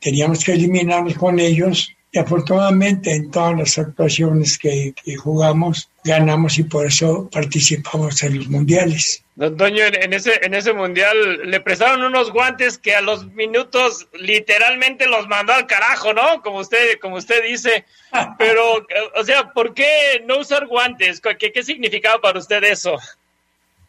[0.00, 6.62] Teníamos que eliminarnos con ellos y afortunadamente en todas las actuaciones que, jugamos ganamos y
[6.62, 9.22] por eso participamos en los mundiales.
[9.34, 14.08] Don Toño, en ese, en ese mundial le prestaron unos guantes que a los minutos
[14.14, 16.40] literalmente los mandó al carajo, ¿no?
[16.42, 17.84] Como usted, como usted dice.
[18.38, 21.20] Pero, o sea, ¿por qué no usar guantes?
[21.20, 22.96] ¿Qué, qué significaba para usted eso?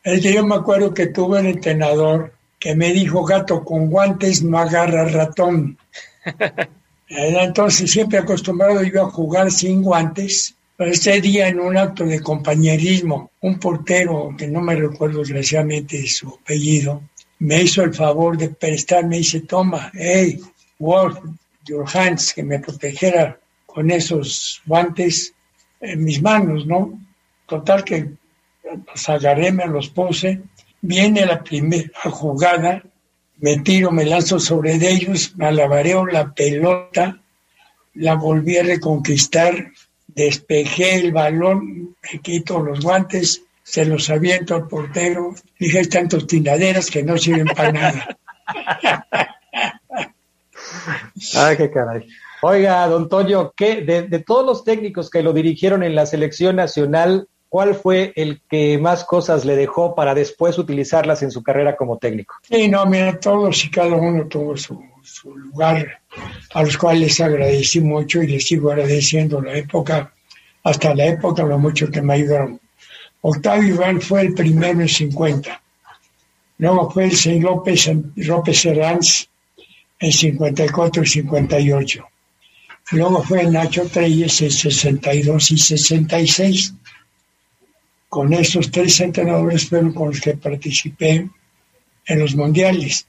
[0.03, 4.43] Es que yo me acuerdo que tuve un entrenador que me dijo gato con guantes
[4.43, 5.77] no agarra ratón.
[7.07, 10.55] Entonces siempre acostumbrado yo a jugar sin guantes.
[10.75, 16.05] Pero ese día en un acto de compañerismo, un portero, que no me recuerdo desgraciadamente
[16.05, 17.01] su apellido,
[17.39, 20.39] me hizo el favor de prestarme y dice, toma, hey,
[20.77, 21.17] Wolf,
[21.65, 25.33] your hands, que me protegiera con esos guantes
[25.81, 26.99] en mis manos, ¿no?
[27.47, 28.11] Total que
[28.63, 30.41] los agarré, me los puse
[30.81, 32.83] Viene la primera jugada,
[33.37, 37.19] me tiro, me lanzo sobre ellos, me alabareo la pelota,
[37.95, 39.71] la volví a reconquistar,
[40.07, 46.89] despejé el balón, me quito los guantes, se los aviento al portero, dije, tantos tinaderas
[46.89, 48.17] que no sirven para nada.
[51.35, 52.07] Ay, qué caray.
[52.41, 56.55] Oiga, don Toño, ¿qué, de, de, todos los técnicos que lo dirigieron en la selección
[56.55, 61.75] nacional, ¿cuál fue el que más cosas le dejó para después utilizarlas en su carrera
[61.75, 62.35] como técnico?
[62.41, 64.83] Sí, no, mira, todos y cada uno tuvo su,
[65.35, 66.01] lugar,
[66.53, 70.13] a los cuales les agradecí mucho y les sigo agradeciendo la época,
[70.63, 72.59] hasta la época, lo mucho que me ayudaron.
[73.21, 75.61] Octavio Iván fue el primero en 50.
[76.59, 79.29] Luego fue el señor López, López Herranz
[79.99, 82.03] en 54 y 58.
[82.91, 86.73] Luego fue Nacho Treyes en 62 y 66
[88.09, 91.29] con esos tres entrenadores fueron con los que participé
[92.05, 93.07] en los mundiales.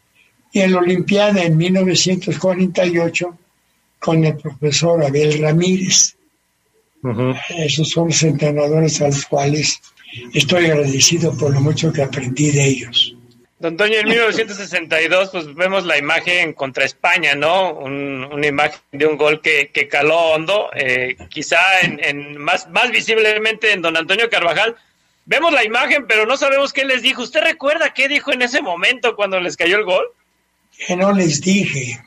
[0.53, 3.39] Y en la Olimpiada en 1948
[3.99, 6.17] con el profesor Abel Ramírez.
[7.57, 9.81] Esos son los entrenadores a los cuales
[10.35, 13.15] estoy agradecido por lo mucho que aprendí de ellos.
[13.61, 17.73] Don Toño, en 1962 pues vemos la imagen contra España, ¿no?
[17.73, 23.73] una imagen de un gol que, que caló hondo, eh, quizá en, más, más visiblemente
[23.73, 24.77] en don Antonio Carvajal,
[25.29, 27.21] Vemos la imagen, pero no sabemos qué les dijo.
[27.21, 30.07] ¿Usted recuerda qué dijo en ese momento cuando les cayó el gol?
[30.87, 32.01] Que no les dije.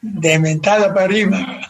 [0.00, 1.60] De mentada para arriba.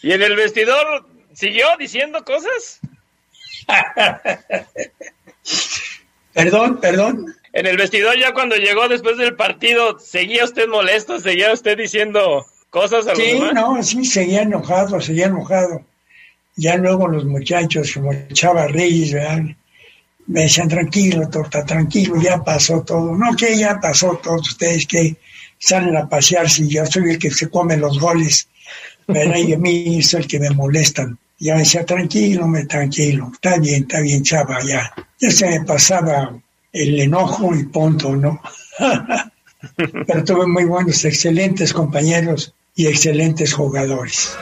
[0.00, 2.80] ¿Y en el vestidor siguió diciendo cosas?
[6.32, 7.36] perdón, perdón.
[7.52, 11.20] En el vestidor ya cuando llegó después del partido, ¿seguía usted molesto?
[11.20, 15.84] ¿Seguía usted diciendo cosas a Sí, no, sí, seguía enojado, seguía enojado
[16.56, 19.14] ya luego los muchachos, como Chava Reyes,
[20.26, 23.16] me decían, tranquilo, torta, tranquilo, ya pasó todo.
[23.16, 25.16] No, que ya pasó todo, ustedes que
[25.58, 28.48] salen a pasear si yo soy el que se come los goles,
[29.06, 29.36] ¿verdad?
[29.36, 31.18] Y a mí es el que me molestan.
[31.38, 34.92] Ya me decía, tranquilo, me tranquilo, está bien, está bien, Chava, ya.
[35.18, 36.38] Ya se me pasaba
[36.72, 38.40] el enojo y punto, ¿no?
[40.06, 44.36] Pero tuve muy buenos, excelentes compañeros y excelentes jugadores.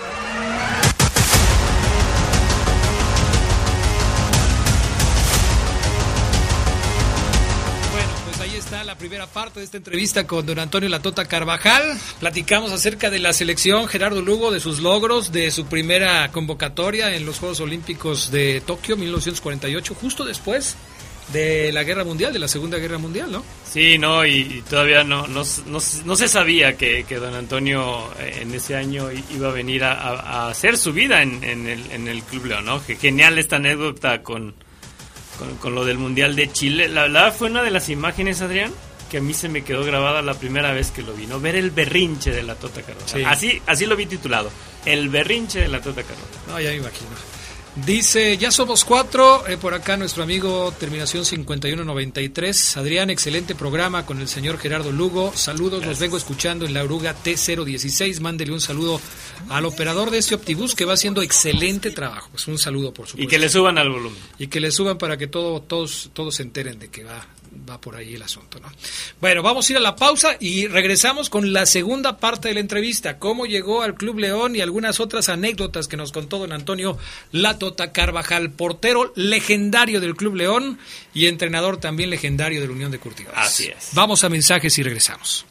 [9.62, 11.82] Esta entrevista con don Antonio Latota Carvajal.
[12.18, 17.26] Platicamos acerca de la selección Gerardo Lugo, de sus logros, de su primera convocatoria en
[17.26, 20.76] los Juegos Olímpicos de Tokio 1948, justo después
[21.32, 23.44] de la Guerra Mundial, de la Segunda Guerra Mundial, ¿no?
[23.70, 28.76] Sí, no, y, todavía no, no, no, se sabía que, don Antonio eh, en ese
[28.76, 32.80] año iba a venir a, hacer su vida en, el, en el Club León, ¿no?
[32.80, 34.54] genial esta anécdota con,
[35.38, 36.88] con, con, lo del Mundial de Chile.
[36.88, 38.72] La verdad fue una de las imágenes, Adrián,
[39.10, 41.40] que a mí se me quedó grabada la primera vez que lo vi, ¿no?
[41.40, 43.26] Ver el berrinche de la Tota Carvajal.
[43.26, 44.50] Así, así lo vi titulado,
[44.86, 46.40] el berrinche de la Tota Carvajal.
[46.48, 47.10] No, ya me imagino.
[47.76, 52.76] Dice, ya somos cuatro, eh, por acá nuestro amigo terminación 5193.
[52.76, 55.32] Adrián, excelente programa con el señor Gerardo Lugo.
[55.36, 58.20] Saludos, los vengo escuchando en la oruga T016.
[58.20, 59.00] Mándele un saludo
[59.48, 62.28] al operador de este Optibus que va haciendo excelente trabajo.
[62.32, 63.22] Pues un saludo, por supuesto.
[63.24, 64.18] Y que le suban al volumen.
[64.38, 67.24] Y que le suban para que todo, todos, todos se enteren de que va
[67.68, 68.70] va por ahí el asunto, ¿no?
[69.20, 72.60] Bueno, vamos a ir a la pausa y regresamos con la segunda parte de la
[72.60, 76.98] entrevista, cómo llegó al Club León y algunas otras anécdotas que nos contó don Antonio
[77.32, 80.78] Latota Carvajal, portero legendario del Club León
[81.14, 83.38] y entrenador también legendario de la Unión de Curtidores.
[83.38, 83.90] Así es.
[83.92, 85.46] Vamos a mensajes y regresamos.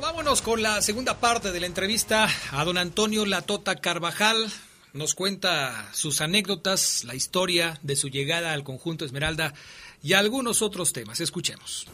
[0.00, 4.50] Vámonos con la segunda parte de la entrevista a don Antonio Latota Carvajal.
[4.92, 9.54] Nos cuenta sus anécdotas, la historia de su llegada al conjunto Esmeralda
[10.02, 11.20] y algunos otros temas.
[11.20, 11.86] Escuchemos.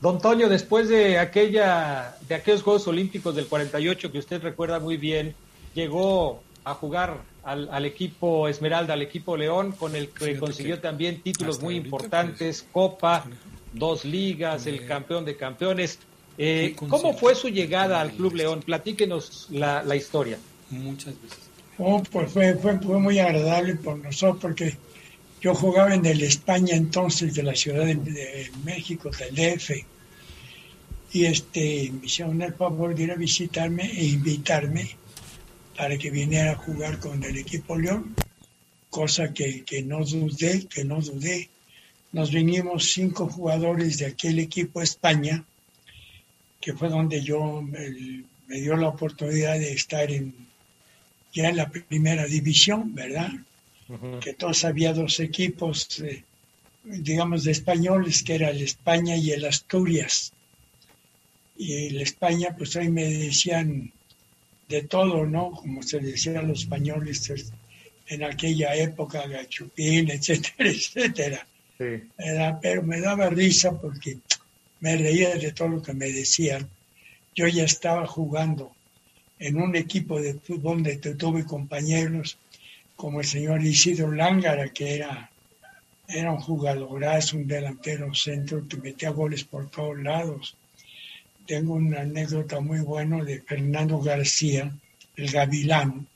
[0.00, 4.96] Don Toño, después de aquella, de aquellos Juegos Olímpicos del 48 que usted recuerda muy
[4.96, 5.34] bien,
[5.74, 11.60] llegó a jugar al, equipo Esmeralda, al equipo León, con el que consiguió también títulos
[11.62, 13.24] muy importantes, Copa,
[13.72, 15.98] dos ligas, el campeón de campeones.
[16.36, 18.62] Eh, ¿Cómo fue su llegada al Club León?
[18.64, 20.38] Platíquenos la, historia.
[20.70, 21.38] Muchas veces.
[21.78, 24.76] Oh, pues fue, fue, muy agradable por nosotros porque
[25.40, 29.70] yo jugaba en el España entonces de la Ciudad de, México, del DF.
[31.12, 34.96] Y este, me hicieron el favor de ir a visitarme e invitarme
[35.76, 38.14] para que viniera a jugar con el equipo León,
[38.90, 41.48] cosa que, no dudé, que no dudé.
[42.12, 45.44] Nos vinimos cinco jugadores de aquel equipo España,
[46.60, 50.34] que fue donde yo me dio la oportunidad de estar en,
[51.32, 53.30] ya en la primera división, ¿verdad?
[54.20, 56.24] Que todos había dos equipos, eh,
[56.84, 60.32] digamos, de españoles, que era el España y el Asturias.
[61.56, 63.92] Y el España, pues ahí me decían
[64.68, 65.52] de todo, ¿no?
[65.52, 67.32] Como se decía a los españoles
[68.06, 71.46] en aquella época, gachupín, etcétera, etcétera.
[72.60, 74.18] pero me daba risa porque
[74.80, 76.68] me reía de todo lo que me decían.
[77.34, 78.72] Yo ya estaba jugando
[79.38, 82.38] en un equipo de fútbol donde tuve compañeros
[82.98, 85.30] como el señor Isidro Lángara, que era,
[86.08, 90.56] era un jugadorazo, un delantero centro que metía goles por todos lados.
[91.46, 94.74] Tengo una anécdota muy buena de Fernando García,
[95.14, 96.08] el gavilán,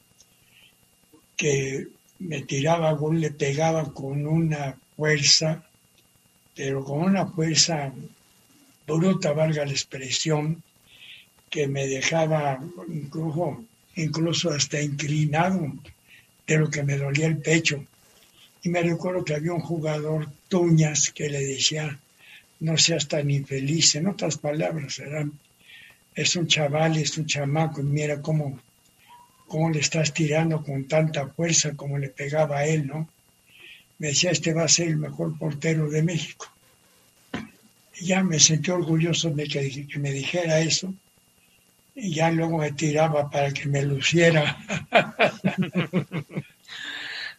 [1.37, 1.87] que
[2.19, 5.63] me tiraba gol, le pegaba con una fuerza,
[6.57, 7.93] pero con una fuerza
[8.89, 10.61] bruta, valga la expresión,
[11.49, 13.65] que me dejaba incluso,
[13.95, 15.73] incluso hasta inclinado
[16.71, 17.85] que me dolía el pecho.
[18.63, 21.99] Y me recuerdo que había un jugador, Tuñas, que le decía,
[22.61, 25.03] no seas tan infeliz, en otras palabras,
[26.15, 28.61] es un chaval, es un chamaco, y mira cómo,
[29.49, 33.09] cómo le estás tirando con tanta fuerza como le pegaba a él, ¿no?
[33.99, 36.47] Me decía, este va a ser el mejor portero de México.
[38.01, 40.95] Y ya me sentí orgulloso de que me dijera eso
[41.95, 44.57] y ya luego me tiraba para que me luciera.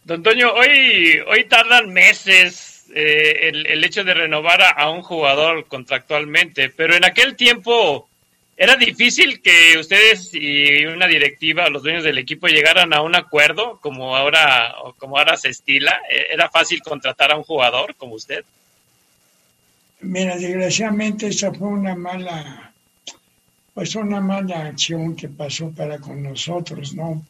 [0.04, 6.70] Don Toño, hoy, hoy tardan meses eh, el, hecho de renovar a, un jugador contractualmente,
[6.70, 8.08] pero en aquel tiempo
[8.56, 13.80] era difícil que ustedes y una directiva, los dueños del equipo, llegaran a un acuerdo
[13.82, 16.00] como ahora, como ahora se estila.
[16.12, 18.46] Eh, ¿Era fácil contratar a un jugador como usted?
[20.02, 22.63] Mira, desgraciadamente esa fue una mala
[23.74, 27.26] pues una mala acción que pasó para con nosotros, ¿no?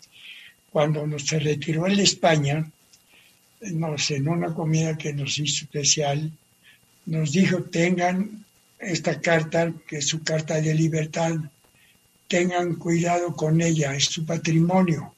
[0.72, 2.70] Cuando nos se retiró el España,
[3.62, 6.32] nos, en una comida que nos hizo especial,
[7.06, 8.46] nos dijo, tengan
[8.80, 11.36] esta carta, que es su carta de libertad,
[12.28, 15.14] tengan cuidado con ella, es su patrimonio.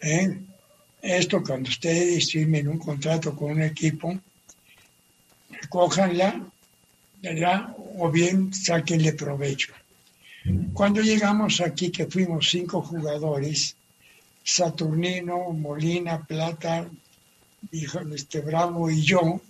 [0.00, 0.38] ¿eh?
[1.02, 4.16] Esto cuando ustedes firmen un contrato con un equipo,
[5.50, 6.46] recójanla,
[7.22, 7.74] ¿verdad?
[7.96, 9.72] O bien sáquenle provecho.
[10.72, 13.76] Cuando llegamos aquí, que fuimos cinco jugadores,
[14.44, 16.88] Saturnino, Molina, Plata,
[17.72, 19.40] este Bravo y yo,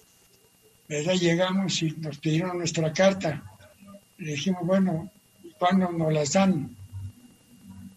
[0.88, 1.14] ¿verdad?
[1.14, 3.42] llegamos y nos pidieron nuestra carta.
[4.18, 5.10] Le dijimos, bueno,
[5.58, 6.74] ¿cuándo nos las dan?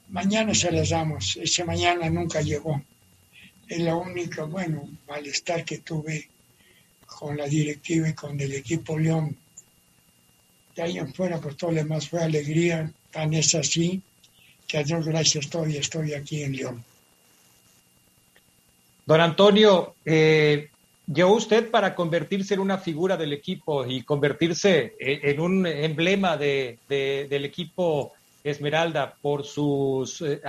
[0.10, 1.38] Mañana se las damos.
[1.42, 2.82] Ese mañana nunca llegó.
[3.68, 6.28] Es la única, bueno, malestar que tuve
[7.06, 9.38] con la directiva y con el equipo León.
[10.80, 12.90] De ahí en fuera, pues todo lo fue alegría.
[13.12, 14.02] Tan es así
[14.66, 16.86] que a Dios gracias todavía estoy aquí en León.
[19.06, 20.70] Don Antonio, eh,
[21.14, 26.78] llegó usted para convertirse en una figura del equipo y convertirse en un emblema de,
[26.88, 30.40] del equipo Esmeralda por sus, eh,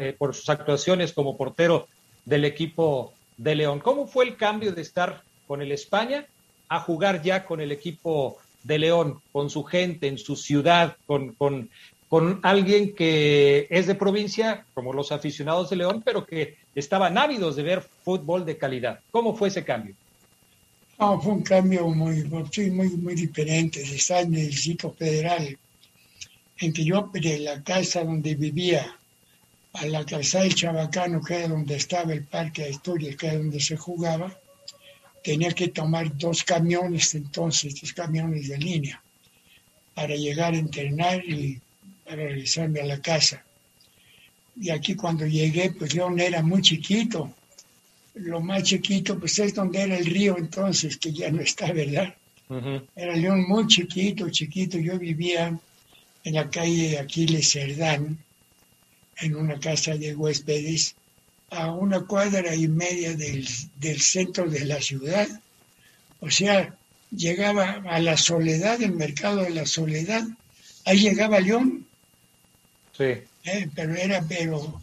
[0.00, 1.86] eh, por sus actuaciones como portero
[2.24, 3.78] del equipo de León.
[3.78, 6.26] ¿Cómo fue el cambio de estar con el España
[6.68, 11.34] a jugar ya con el equipo de León, con su gente, en su ciudad, con,
[11.34, 11.70] con,
[12.08, 17.56] con alguien que es de provincia, como los aficionados de León, pero que estaban ávidos
[17.56, 19.00] de ver fútbol de calidad?
[19.10, 19.94] ¿Cómo fue ese cambio?
[20.98, 23.82] No, fue un cambio muy, muy, muy diferente.
[23.82, 25.58] Está en el sitio federal,
[26.58, 28.96] en que yo de la casa donde vivía
[29.74, 33.36] a la casa del Chabacano, que era donde estaba el Parque de Historia, que era
[33.36, 34.34] donde se jugaba,
[35.26, 39.02] tenía que tomar dos camiones entonces, dos camiones de línea,
[39.92, 41.60] para llegar a entrenar y
[42.04, 43.44] para regresarme a la casa.
[44.54, 47.34] Y aquí cuando llegué, pues yo no era muy chiquito,
[48.14, 52.14] lo más chiquito, pues es donde era el río entonces, que ya no está, ¿verdad?
[52.94, 54.78] Era León muy chiquito, chiquito.
[54.78, 55.58] Yo vivía
[56.22, 58.16] en la calle Aquiles Cerdán,
[59.20, 60.94] en una casa de huéspedes,
[61.50, 65.28] a una cuadra y media del, del centro de la ciudad.
[66.20, 66.76] O sea,
[67.10, 70.24] llegaba a la soledad, el mercado de la soledad,
[70.84, 71.86] ahí llegaba León.
[72.96, 73.04] Sí.
[73.44, 74.80] Eh, pero era, pero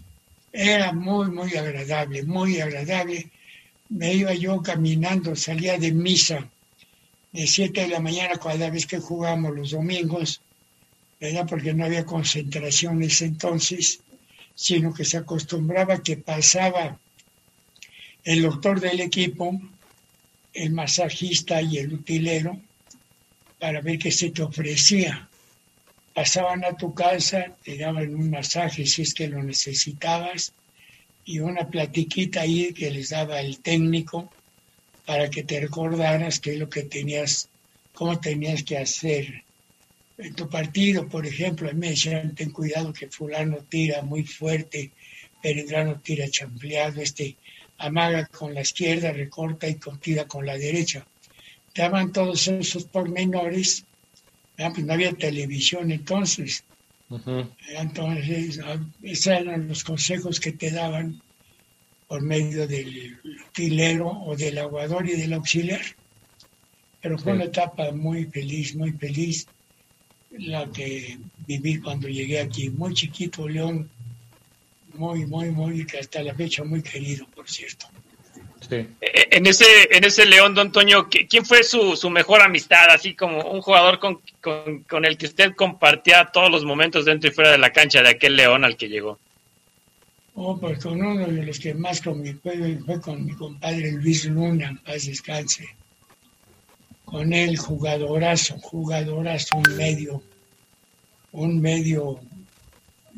[0.52, 3.30] era muy, muy agradable, muy agradable.
[3.90, 6.48] Me iba yo caminando, salía de misa
[7.34, 10.42] de 7 de la mañana cada vez que jugábamos los domingos,
[11.20, 11.48] ¿verdad?
[11.50, 14.00] Porque no había concentraciones entonces,
[14.56, 16.98] sino que se acostumbraba que pasaba
[18.24, 19.60] el doctor del equipo,
[20.54, 22.60] el masajista y el utilero
[23.60, 25.30] para ver qué se te ofrecía
[26.14, 30.54] pasaban a tu casa, te daban un masaje si es que lo necesitabas
[31.26, 34.32] y una platiquita ahí que les daba el técnico
[35.06, 37.50] para que te recordaras qué es lo que tenías,
[37.94, 39.44] cómo tenías que hacer.
[40.18, 44.24] En tu partido, por ejemplo, a mí me decían, ten cuidado que fulano tira muy
[44.24, 44.92] fuerte,
[45.42, 47.36] Peregrano tira champleado, este
[47.78, 51.06] amaga con la izquierda, recorta y tira con la derecha.
[51.74, 53.86] Te daban todos esos pormenores
[54.58, 56.64] Ah, pues no había televisión entonces.
[57.70, 61.22] Entonces, ah, esos eran los consejos que te daban
[62.08, 65.82] por medio del utilero o del aguador y del auxiliar.
[67.02, 69.48] Pero fue una etapa muy feliz, muy feliz
[70.38, 71.18] la que
[71.48, 72.70] viví cuando llegué aquí.
[72.70, 73.90] Muy chiquito, León,
[74.94, 77.88] muy, muy, muy, hasta la fecha muy querido, por cierto.
[78.72, 78.88] Eh,
[79.32, 82.90] en ese, en ese León, don Toño, ¿quién fue su, su mejor amistad?
[82.90, 87.34] Así como un jugador con, con, el que usted compartía todos los momentos dentro y
[87.34, 89.20] fuera de la cancha de aquel León al que llegó.
[90.36, 93.92] Oh, pues con uno de los que más con mi fue, fue con mi compadre
[93.92, 95.68] Luis Luna, en paz descanse.
[97.14, 100.24] Con él, jugadorazo, jugadorazo, un medio,
[101.32, 102.20] un medio,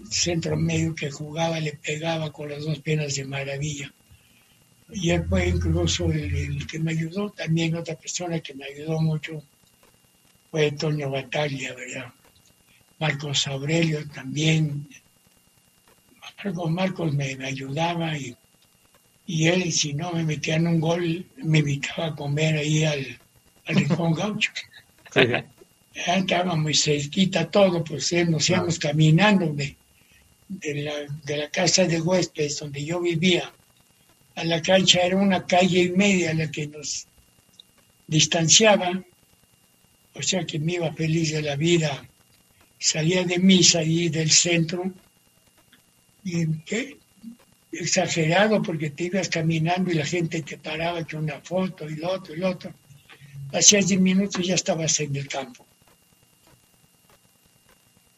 [0.10, 3.94] centro medio que jugaba, le pegaba con las dos piernas de maravilla
[4.92, 9.42] y él fue incluso el, que me ayudó, también otra persona que me ayudó mucho
[10.52, 12.14] fue Antonio Bataglia, ¿verdad?
[13.00, 14.90] Marcos Aurelio también.
[16.44, 18.36] Marcos, Marcos me, ayudaba y,
[19.26, 23.22] y, él, si no me metía en un gol, me invitaba a comer ahí al,
[23.66, 24.52] al Rincón Gaucho.
[25.14, 25.22] Sí.
[25.94, 29.76] Estaba muy cerquita todo, pues eh, nos íbamos caminando de,
[30.50, 30.94] de, la,
[31.24, 33.52] de la casa de huéspedes donde yo vivía
[34.36, 37.08] a la cancha era una calle y media la que nos
[38.08, 39.04] distanciaba,
[40.14, 42.08] o sea que me iba feliz de la vida.
[42.78, 44.92] Salía de misa ahí del centro
[46.24, 46.98] y ¿qué?
[47.72, 52.12] exagerado porque te ibas caminando y la gente te paraba con una foto y lo
[52.12, 52.74] otro y lo otro.
[53.56, 55.66] Hacías 10 minutos ya estabas en el campo.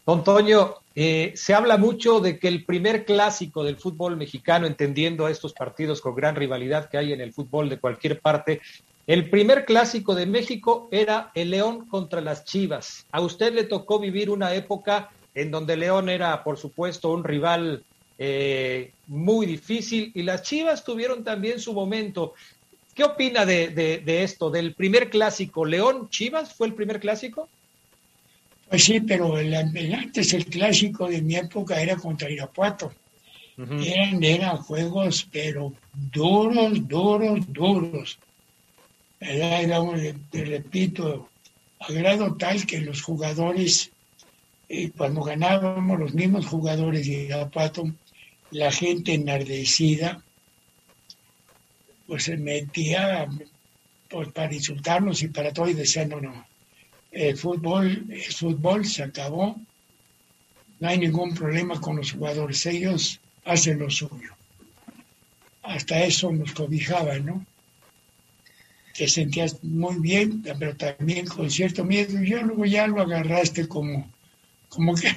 [0.06, 5.28] Don Toño, eh, se habla mucho de que el primer clásico del fútbol mexicano, entendiendo
[5.28, 8.62] estos partidos con gran rivalidad que hay en el fútbol de cualquier parte,
[9.06, 13.06] el primer clásico de México era el León contra las Chivas.
[13.12, 17.84] A usted le tocó vivir una época en donde León era, por supuesto, un rival
[18.18, 22.34] eh, muy difícil y las Chivas tuvieron también su momento.
[22.98, 25.64] ¿Qué opina de, de esto, del primer clásico?
[25.66, 27.48] ¿León-Chivas fue el primer clásico?
[28.68, 32.92] Pues sí, pero el, antes el clásico de mi época era contra Irapuato.
[33.56, 38.18] eran, eran juegos, pero duros, duros, duros.
[39.20, 39.80] Era, era
[40.32, 41.30] te repito,
[41.80, 43.92] a grado tal que los jugadores,
[44.70, 47.84] eh, cuando ganábamos los mismos jugadores de Irapuato,
[48.50, 50.24] la gente enardecida,
[52.08, 53.28] pues se metía
[54.10, 56.48] pues, para insultarnos y para todo y decían, no, no,
[57.12, 59.60] el fútbol, el fútbol se acabó,
[60.80, 64.36] no hay ningún problema con los jugadores, ellos hacen lo suyo.
[65.64, 67.46] Hasta eso nos cobijaban, ¿no?
[68.96, 72.22] Te sentías muy bien, pero también con cierto miedo.
[72.22, 74.12] Y yo luego ya lo agarraste como,
[74.70, 75.14] como que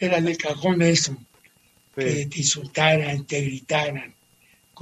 [0.00, 1.16] era, de cajón eso,
[1.94, 4.14] que te insultaran, te gritaran.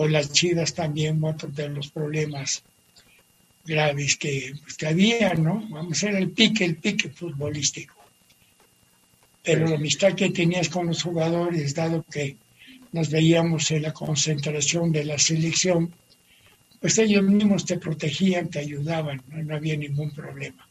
[0.01, 2.63] Con las chidas también, otro de los problemas
[3.67, 5.63] graves que, pues, que había, ¿no?
[5.69, 7.97] Vamos a ver el pique, el pique futbolístico.
[9.43, 12.39] Pero la amistad que tenías con los jugadores, dado que
[12.93, 15.93] nos veíamos en la concentración de la selección,
[16.81, 20.67] pues ellos mismos te protegían, te ayudaban, no, había ningún problema.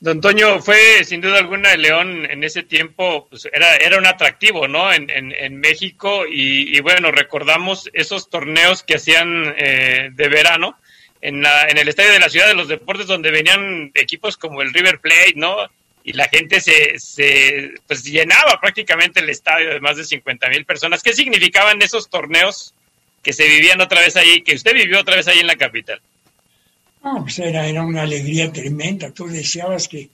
[0.00, 4.06] Don Toño, fue sin duda alguna el León en ese tiempo, pues era, era un
[4.06, 4.92] atractivo, ¿no?
[4.92, 10.78] En, en, México y, bueno, recordamos esos torneos que hacían eh, de verano
[11.20, 14.62] en, la, en el Estadio de la Ciudad de los Deportes donde venían equipos como
[14.62, 15.68] el River Plate, ¿no?
[16.04, 20.64] Y la gente se, se pues llenaba prácticamente el estadio de más de 50 mil
[20.64, 21.02] personas.
[21.02, 22.72] ¿Qué significaban esos torneos
[23.20, 26.00] que se vivían otra vez ahí, que usted vivió otra vez ahí en la capital?
[27.02, 29.10] No, pues era, era una alegría tremenda.
[29.10, 30.10] Tú deseabas que,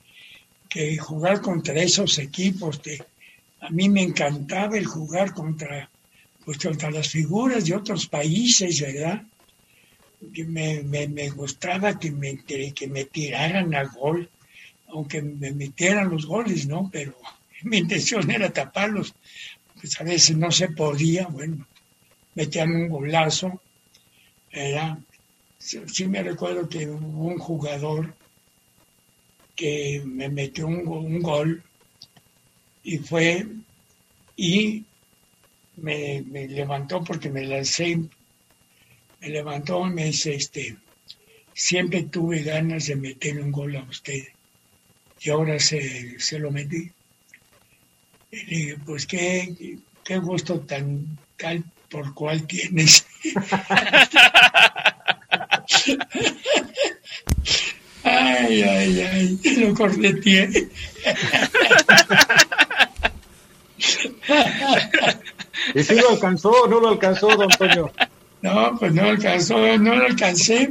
[0.68, 2.82] que jugar contra esos equipos.
[2.82, 3.02] Te,
[3.60, 5.88] a mí me encantaba el jugar contra,
[6.44, 9.22] pues, contra las figuras de otros países, ¿verdad?
[10.20, 14.30] Me, me, gustaba que me, que me tiraran al gol,
[14.88, 16.88] aunque me metieran los goles, ¿no?
[16.92, 17.16] Pero
[17.62, 19.14] mi intención era taparlos.
[19.80, 21.66] Pues a veces no se podía, bueno,
[22.34, 23.60] metían un golazo,
[24.52, 24.98] ¿verdad?
[25.64, 28.14] Sí, me recuerdo que hubo un jugador
[29.56, 31.62] que me metió un, gol
[32.82, 33.46] y fue
[34.36, 34.84] y
[35.76, 37.98] me, levantó porque me lancé,
[39.20, 40.76] me levantó y me dice, este,
[41.54, 44.22] siempre tuve ganas de meter un gol a usted
[45.20, 46.90] y ahora se, lo metí.
[48.30, 53.06] Y le dije, pues qué, qué gusto tan tal por cual tienes.
[58.04, 60.68] Ay, ay, ay, lo correteé.
[65.74, 67.90] ¿Y si lo alcanzó o no lo alcanzó, don Antonio?
[68.42, 70.68] No, pues no alcanzó, no lo alcancé.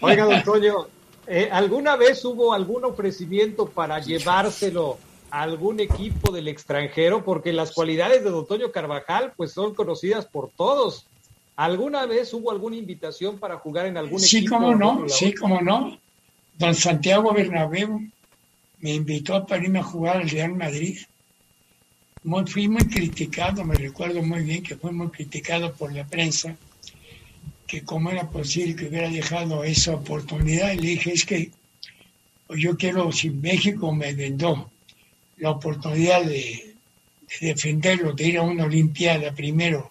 [0.00, 0.88] Oiga, don Antonio,
[1.26, 4.98] eh, ¿alguna vez hubo algún ofrecimiento para llevárselo
[5.30, 7.24] a algún equipo del extranjero?
[7.24, 11.06] Porque las cualidades de don Antonio Carvajal pues son conocidas por todos.
[11.60, 14.56] ¿Alguna vez hubo alguna invitación para jugar en algún sí, equipo?
[14.56, 16.00] Sí, cómo no, sí, cómo no.
[16.56, 18.00] Don Santiago Bernabéu
[18.78, 20.96] me invitó para irme a jugar al Real Madrid.
[22.46, 26.56] fui muy criticado, me recuerdo muy bien que fui muy criticado por la prensa,
[27.66, 30.72] que cómo era posible que hubiera dejado esa oportunidad.
[30.72, 31.50] Y le dije, es que
[32.56, 34.70] yo quiero, si México me vendó
[35.36, 36.74] la oportunidad de,
[37.38, 39.89] de defenderlo, de ir a una Olimpiada primero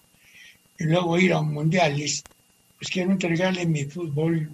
[0.80, 4.50] y luego ir a un mundial, pues quiero entregarle mi fútbol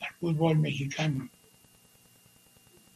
[0.00, 1.28] al fútbol mexicano.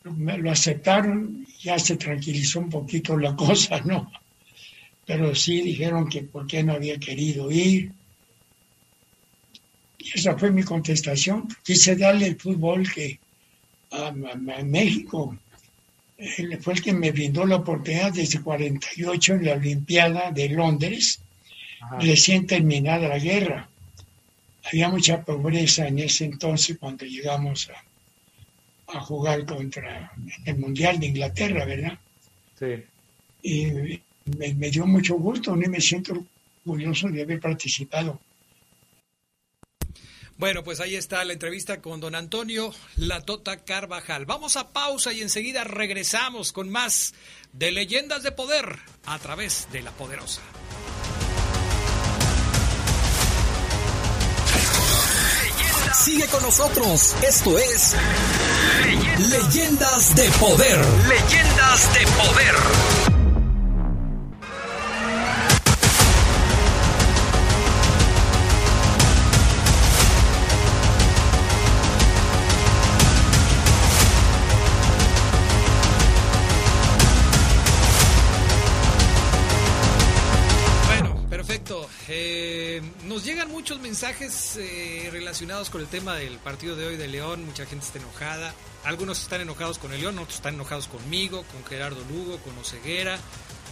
[0.05, 4.11] Me lo aceptaron, ya se tranquilizó un poquito la cosa, ¿no?
[5.05, 7.92] Pero sí dijeron que por qué no había querido ir.
[9.99, 11.49] Y esa fue mi contestación.
[11.62, 13.20] Quise darle el fútbol que
[13.90, 14.11] a,
[14.64, 15.36] México.
[16.16, 21.20] Él fue el que me brindó la oportunidad desde 48 en la Olimpiada de Londres
[22.01, 23.68] recién terminada la guerra.
[24.64, 30.12] Había mucha pobreza en ese entonces cuando llegamos a, jugar contra
[30.47, 31.99] el Mundial de Inglaterra, ¿verdad?
[32.59, 32.85] Sí.
[33.43, 33.66] Y
[34.39, 36.24] me, me dio mucho gusto, y me siento
[36.64, 38.18] orgulloso de haber participado.
[40.39, 44.24] Bueno, pues ahí está la entrevista con don Antonio Latota Carvajal.
[44.24, 47.12] Vamos a pausa y enseguida regresamos con más
[47.53, 50.41] de Leyendas de Poder a través de la Poderosa.
[56.05, 57.16] Sigue con nosotros.
[57.22, 57.96] Esto es
[59.18, 60.78] Leyendas de Poder.
[61.09, 63.18] Leyendas de Poder.
[83.77, 87.45] Mensajes eh, relacionados con el tema del partido de hoy de León.
[87.45, 88.55] Mucha gente está enojada.
[88.85, 93.19] Algunos están enojados con el León, otros están enojados conmigo, con Gerardo Lugo, con Oceguera.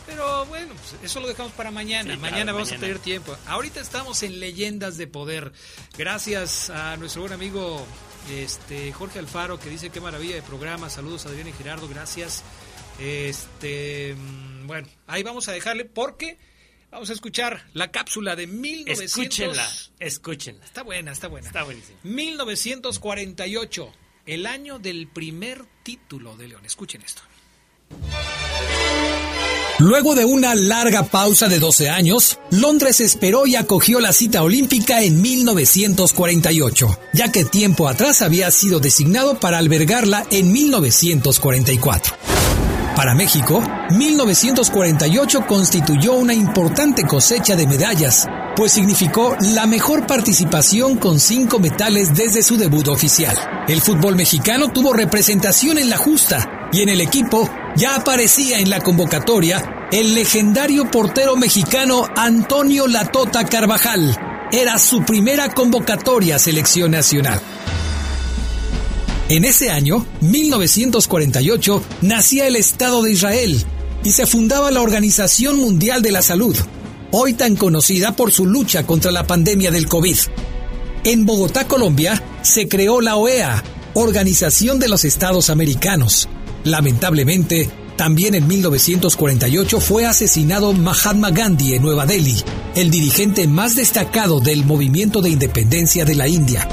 [0.06, 2.14] Pero bueno, pues eso lo dejamos para mañana.
[2.14, 2.86] Sí, mañana claro, vamos mañana.
[2.86, 3.36] a tener tiempo.
[3.46, 5.52] Ahorita estamos en Leyendas de Poder.
[5.96, 7.84] Gracias a nuestro buen amigo
[8.30, 10.90] este Jorge Alfaro que dice qué maravilla de programa.
[10.90, 12.44] Saludos a Adrián y Gerardo, gracias.
[13.00, 16.38] Este, mm, bueno, ahí vamos a dejarle porque
[16.96, 19.04] vamos a escuchar la cápsula de 1900.
[19.04, 19.68] Escúchenla,
[20.00, 20.64] escúchenla.
[20.64, 21.46] Está buena, está buena.
[21.46, 21.98] Está buenísimo.
[22.04, 23.92] 1948,
[24.24, 26.64] el año del primer título de León.
[26.64, 27.20] Escuchen esto.
[29.78, 35.02] Luego de una larga pausa de 12 años, Londres esperó y acogió la cita olímpica
[35.02, 42.55] en 1948, ya que tiempo atrás había sido designado para albergarla en 1944.
[42.96, 48.26] Para México, 1948 constituyó una importante cosecha de medallas,
[48.56, 53.36] pues significó la mejor participación con cinco metales desde su debut oficial.
[53.68, 58.70] El fútbol mexicano tuvo representación en la justa y en el equipo ya aparecía en
[58.70, 64.16] la convocatoria el legendario portero mexicano Antonio Latota Carvajal.
[64.50, 67.42] Era su primera convocatoria a selección nacional.
[69.28, 73.60] En ese año, 1948, nacía el Estado de Israel
[74.04, 76.56] y se fundaba la Organización Mundial de la Salud,
[77.10, 80.16] hoy tan conocida por su lucha contra la pandemia del COVID.
[81.02, 83.64] En Bogotá, Colombia, se creó la OEA,
[83.94, 86.28] Organización de los Estados Americanos.
[86.62, 92.44] Lamentablemente, también en 1948 fue asesinado Mahatma Gandhi en Nueva Delhi,
[92.76, 96.68] el dirigente más destacado del movimiento de independencia de la India.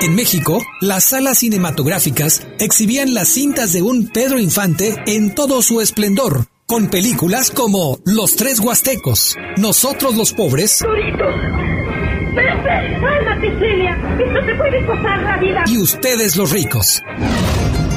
[0.00, 5.80] En México, las salas cinematográficas exhibían las cintas de un Pedro Infante en todo su
[5.80, 10.84] esplendor, con películas como Los Tres Huastecos, Nosotros los Pobres
[15.66, 17.02] y Ustedes los Ricos.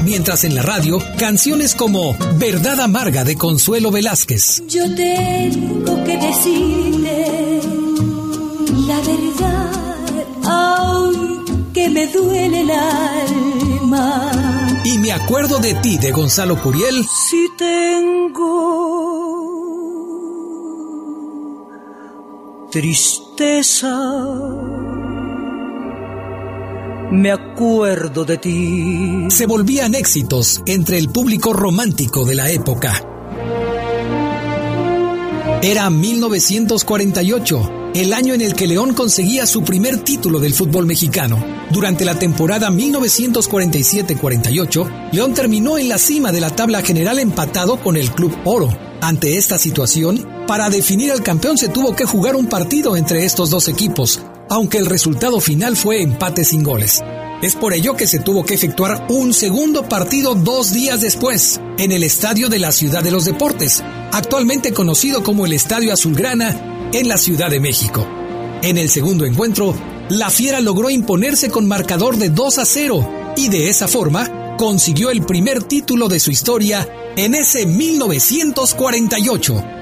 [0.04, 7.60] Mientras en la radio, canciones como Verdad Amarga de Consuelo Velázquez, Yo tengo que decirte
[8.86, 9.61] la verdad,
[11.90, 14.30] me duele el alma.
[14.84, 18.58] y Me acuerdo de ti de Gonzalo Curiel, Si tengo
[22.70, 23.98] tristeza,
[27.10, 29.26] me acuerdo de ti.
[29.28, 32.92] se volvían éxitos entre el público romántico de la época.
[35.62, 41.44] Era 1948, el año en el que León conseguía su primer título del fútbol mexicano.
[41.70, 47.96] Durante la temporada 1947-48, León terminó en la cima de la tabla general empatado con
[47.96, 48.70] el Club Oro.
[49.02, 53.50] Ante esta situación, para definir al campeón se tuvo que jugar un partido entre estos
[53.50, 57.02] dos equipos, aunque el resultado final fue empate sin goles.
[57.42, 61.90] Es por ello que se tuvo que efectuar un segundo partido dos días después, en
[61.90, 63.82] el Estadio de la Ciudad de los Deportes,
[64.12, 68.06] actualmente conocido como el Estadio Azulgrana, en la Ciudad de México.
[68.62, 69.74] En el segundo encuentro,
[70.08, 75.10] la Fiera logró imponerse con marcador de 2 a 0 y de esa forma consiguió
[75.10, 79.81] el primer título de su historia en ese 1948.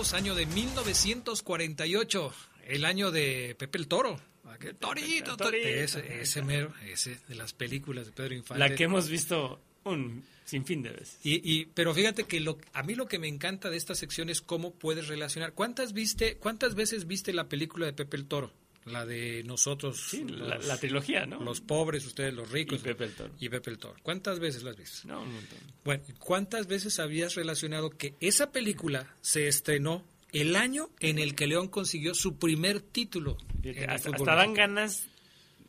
[0.00, 2.32] Preparamos, año de 1948,
[2.68, 4.20] el año de Pepe el Toro.
[4.50, 5.68] Aquel Torito, to- Torito.
[5.68, 8.58] ese, ese mero, ese de las películas de Pedro Infante.
[8.58, 11.18] La que hemos visto un sinfín de veces.
[11.22, 14.28] Y, y- pero fíjate que lo, a mí lo que me encanta de esta sección
[14.28, 15.52] es cómo puedes relacionar.
[15.52, 18.52] ¿Cuántas viste, cuántas veces viste la película de Pepe el Toro?
[18.90, 21.40] La de nosotros, Sí, los, la, la trilogía, ¿no?
[21.40, 22.80] los pobres, ustedes los ricos.
[22.80, 23.34] Y Pepe el Toro.
[23.38, 23.96] Y Pepe el Toro.
[24.02, 25.06] ¿Cuántas veces las viste?
[25.08, 25.58] No, un montón.
[25.84, 31.46] Bueno, ¿cuántas veces habías relacionado que esa película se estrenó el año en el que
[31.46, 33.36] León consiguió su primer título?
[33.88, 34.54] Hasta, hasta dan mexicano?
[34.54, 35.06] ganas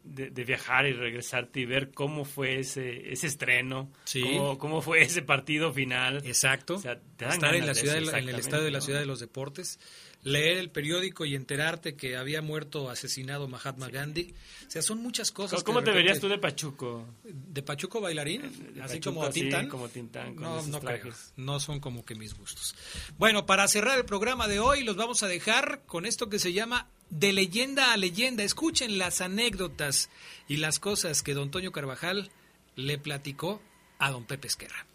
[0.03, 4.21] de, de viajar y regresarte y ver cómo fue ese, ese estreno, Sí.
[4.21, 6.17] cómo, cómo fue ese partido final.
[6.25, 6.75] Exacto.
[6.75, 9.19] O sea, Estar en la ciudad, eso, en el estadio de la ciudad de los
[9.19, 9.79] deportes,
[10.23, 14.33] leer el periódico y enterarte que había muerto asesinado Mahatma Gandhi.
[14.67, 15.63] O sea, son muchas cosas.
[15.63, 17.07] ¿Cómo, que te verías tú de Pachuco?
[17.23, 18.41] ¿De Pachuco bailarín?
[18.73, 19.67] de así Pachuco, como sí, Tintán.
[19.67, 21.13] como Tintán, con no, esos no creo.
[21.37, 22.75] No son como que mis gustos.
[23.17, 26.53] Bueno, para cerrar el programa de hoy, los vamos a dejar con esto que se
[26.53, 28.43] llama De leyenda a leyenda.
[28.43, 30.09] Escuchen las anécdotas
[30.47, 32.31] y las cosas que don Toño Carvajal
[32.75, 33.61] le platicó
[33.99, 34.85] a don Pepe Esquerra.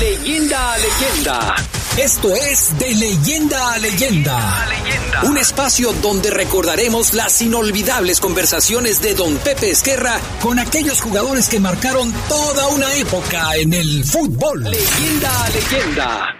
[0.00, 1.54] Leyenda a leyenda.
[1.98, 4.38] Esto es De Leyenda a Leyenda.
[5.28, 10.12] Un espacio donde recordaremos las inolvidables conversaciones de Don Pepe Esquerra
[10.42, 14.62] con aquellos jugadores que marcaron toda una época en el fútbol.
[14.62, 16.34] Leyenda a Leyenda.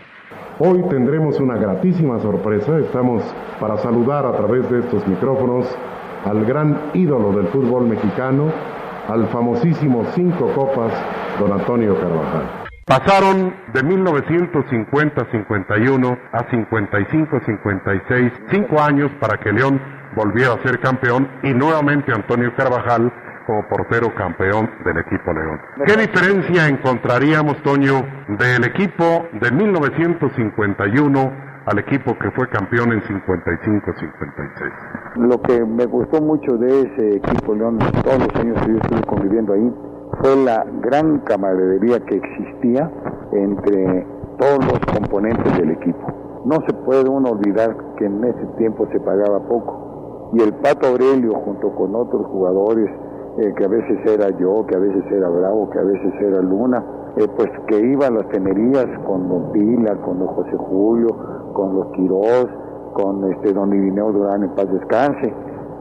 [0.60, 2.78] Hoy tendremos una gratísima sorpresa.
[2.78, 3.22] Estamos
[3.58, 5.66] para saludar a través de estos micrófonos
[6.24, 8.52] al gran ídolo del fútbol mexicano,
[9.08, 10.92] al famosísimo Cinco Copas,
[11.38, 12.59] don Antonio Carvajal.
[12.86, 19.80] Pasaron de 1950-51 a 55-56, cinco años para que León
[20.16, 23.12] volviera a ser campeón y nuevamente Antonio Carvajal
[23.46, 25.58] como portero campeón del equipo León.
[25.86, 34.72] ¿Qué diferencia encontraríamos, Toño, del equipo de 1951 al equipo que fue campeón en 55-56?
[35.16, 39.02] Lo que me gustó mucho de ese equipo León, todos los años que yo estuve
[39.02, 39.72] conviviendo ahí,
[40.20, 42.90] fue la gran camaradería que existía
[43.32, 44.06] entre
[44.38, 46.06] todos los componentes del equipo.
[46.44, 50.30] No se puede uno olvidar que en ese tiempo se pagaba poco.
[50.32, 52.90] Y el Pato Aurelio, junto con otros jugadores,
[53.38, 56.40] eh, que a veces era yo, que a veces era Bravo, que a veces era
[56.40, 56.84] Luna,
[57.16, 61.08] eh, pues que iba a las tenerías con Don Pila, con Don José Julio,
[61.52, 62.46] con los Quirós,
[62.92, 65.32] con este Don Irineo Durán en paz descanse,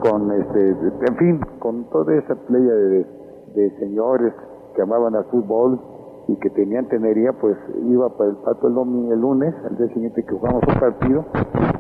[0.02, 3.19] con este, en fin, con toda esa playa de,
[3.56, 4.34] de señores
[4.76, 5.80] que amaban al fútbol
[6.28, 10.24] y que tenían tenería, pues iba para el pato el, el lunes, al día siguiente
[10.24, 11.26] que jugamos un partido,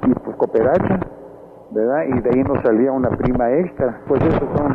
[0.08, 0.82] y pues cooperar,
[1.72, 2.04] ¿verdad?
[2.08, 4.02] Y de ahí nos salía una prima extra.
[4.08, 4.74] Pues esas son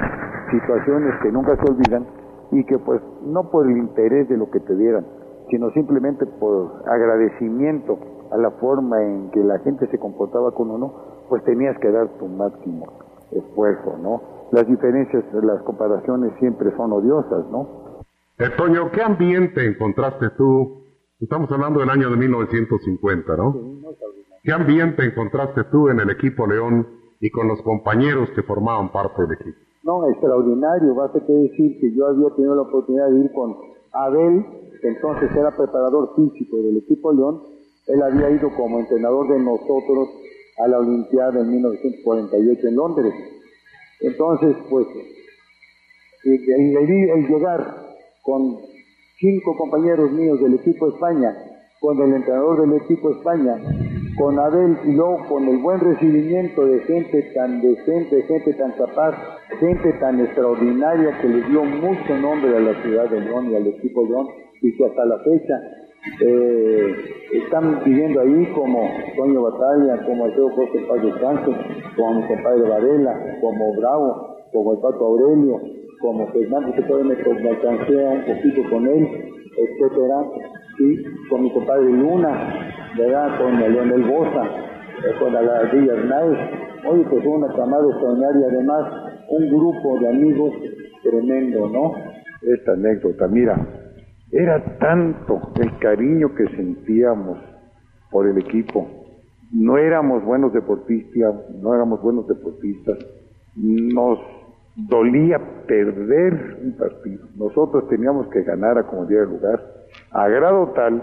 [0.53, 2.07] situaciones que nunca se olvidan
[2.53, 5.05] y que pues no por el interés de lo que te dieran,
[5.51, 7.99] sino simplemente por agradecimiento
[8.31, 10.93] a la forma en que la gente se comportaba con uno,
[11.29, 12.87] pues tenías que dar tu máximo
[13.35, 14.23] esfuerzo, ¿no?
[14.53, 17.85] Las diferencias, las comparaciones siempre son odiosas, ¿no?
[18.39, 20.83] Eh, Toño, ¿qué ambiente encontraste tú?
[21.21, 23.55] Estamos hablando del año de 1950, ¿no?
[24.43, 26.87] ¿Qué ambiente encontraste tú en el equipo León
[27.21, 29.59] y con los compañeros que formaban parte del equipo?
[29.85, 30.95] No, extraordinario.
[30.95, 33.57] Basta que decir que yo había tenido la oportunidad de ir con
[33.93, 34.45] Abel,
[34.81, 37.43] que entonces era preparador físico del equipo León.
[37.87, 40.09] Él había ido como entrenador de nosotros
[40.59, 43.15] a la Olimpiada en 1948 en Londres.
[44.01, 44.87] Entonces, pues,
[46.25, 47.85] el, el, el llegar
[48.23, 48.59] con
[49.19, 51.37] cinco compañeros míos del equipo España,
[51.81, 53.57] con el entrenador del equipo España,
[54.17, 59.17] con Abel y luego con el buen recibimiento de gente tan decente, gente tan capaz,
[59.59, 63.67] gente tan extraordinaria que le dio mucho nombre a la ciudad de León y al
[63.67, 64.29] equipo León
[64.63, 65.61] y que hasta la fecha
[66.21, 66.95] eh,
[67.33, 71.55] están viviendo ahí como Toño Batalla, como Alfredo José Paz Descanso,
[71.97, 75.61] como mi compadre Varela, como Bravo, como el Pato Aurelio,
[76.01, 79.09] como Fernando se puede me, me alcancé un poquito con él,
[79.57, 80.25] etcétera,
[80.77, 81.05] ¿sí?
[81.31, 83.39] con mi compadre Luna, ¿verdad?
[83.39, 85.41] con Leonel Bosa, eh, con la
[85.73, 86.39] Villa Hernández,
[86.87, 88.93] oye pues una camada extraordinaria y además
[89.31, 90.53] un grupo de amigos
[91.03, 91.93] tremendo, ¿no?
[92.43, 93.84] Esta anécdota, mira,
[94.35, 97.39] era tanto el cariño que sentíamos
[98.11, 98.89] por el equipo.
[99.53, 102.99] No éramos buenos deportistas, no éramos buenos deportistas,
[103.55, 104.19] nos
[104.75, 107.29] dolía perder un partido.
[107.37, 109.63] Nosotros teníamos que ganar a como diera lugar,
[110.11, 111.01] a grado tal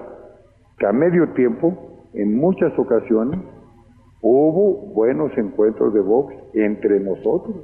[0.78, 1.74] que a medio tiempo,
[2.14, 3.40] en muchas ocasiones,
[4.22, 7.56] hubo buenos encuentros de box entre nosotros.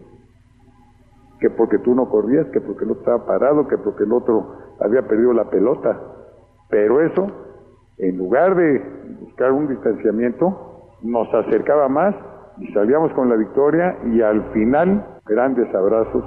[1.42, 5.08] Que porque tú no corrías, que porque otro estaba parado, que porque el otro había
[5.08, 6.00] perdido la pelota.
[6.70, 7.28] Pero eso,
[7.98, 8.82] en lugar de
[9.22, 12.16] buscar un distanciamiento, nos acercaba más
[12.60, 16.24] y salíamos con la victoria y al final grandes abrazos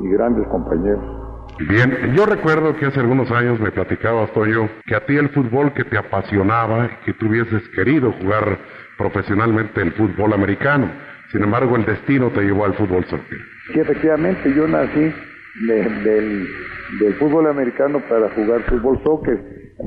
[0.00, 1.24] y grandes compañeros.
[1.68, 5.72] Bien, yo recuerdo que hace algunos años me platicabas, Toyo, que a ti el fútbol
[5.72, 8.58] que te apasionaba, que tú hubieses querido jugar
[8.98, 10.90] profesionalmente el fútbol americano.
[11.30, 13.38] Sin embargo, el destino te llevó al fútbol soccer.
[13.72, 15.14] Sí, efectivamente, yo nací
[15.60, 16.46] del,
[17.00, 19.38] del, fútbol americano para jugar fútbol soccer.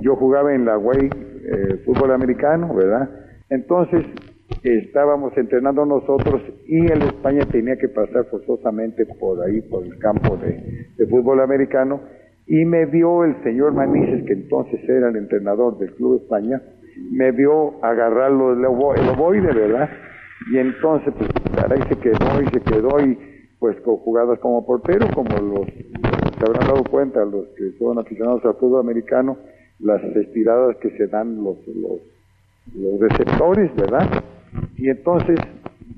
[0.02, 3.10] Yo jugaba en la Way eh, fútbol americano, ¿verdad?
[3.50, 4.06] Entonces,
[4.64, 10.38] estábamos entrenando nosotros y el España tenía que pasar forzosamente por ahí, por el campo
[10.38, 12.02] de, fútbol americano,
[12.46, 16.62] y me vio el señor Manises, que entonces era el entrenador del Club España,
[17.12, 19.90] me vio agarrarlo el, ovoide, ¿verdad?
[20.52, 21.30] Y entonces, pues,
[21.70, 26.46] ahí se quedó y se quedó y pues con jugadas como portero, como los, se
[26.46, 29.38] habrán dado cuenta, los que son aficionados al fútbol americano,
[29.80, 32.00] las estiradas que se dan los, los,
[32.76, 34.24] los receptores, ¿verdad?
[34.78, 35.40] Y entonces,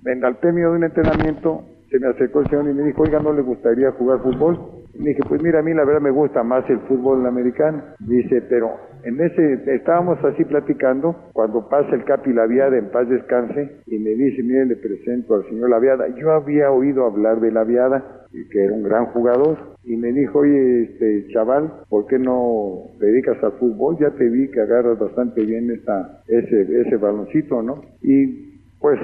[0.05, 3.20] en al premio de un entrenamiento, se me acercó el señor y me dijo, oiga,
[3.20, 4.60] ¿no le gustaría jugar fútbol?
[4.93, 7.84] Y me dije, pues mira, a mí la verdad me gusta más el fútbol americano.
[7.99, 13.82] Dice, pero En ese, estábamos así platicando, cuando pasa el Capi Laviada, en paz descanse,
[13.86, 16.08] y me dice, mire, le presento al señor Laviada.
[16.16, 20.84] Yo había oído hablar de Laviada, que era un gran jugador, y me dijo, oye,
[20.84, 23.97] este chaval, ¿por qué no te dedicas al fútbol?
[24.00, 27.82] Ya te vi que agarras bastante bien esa, ese, ese baloncito, ¿no?
[28.02, 29.00] Y pues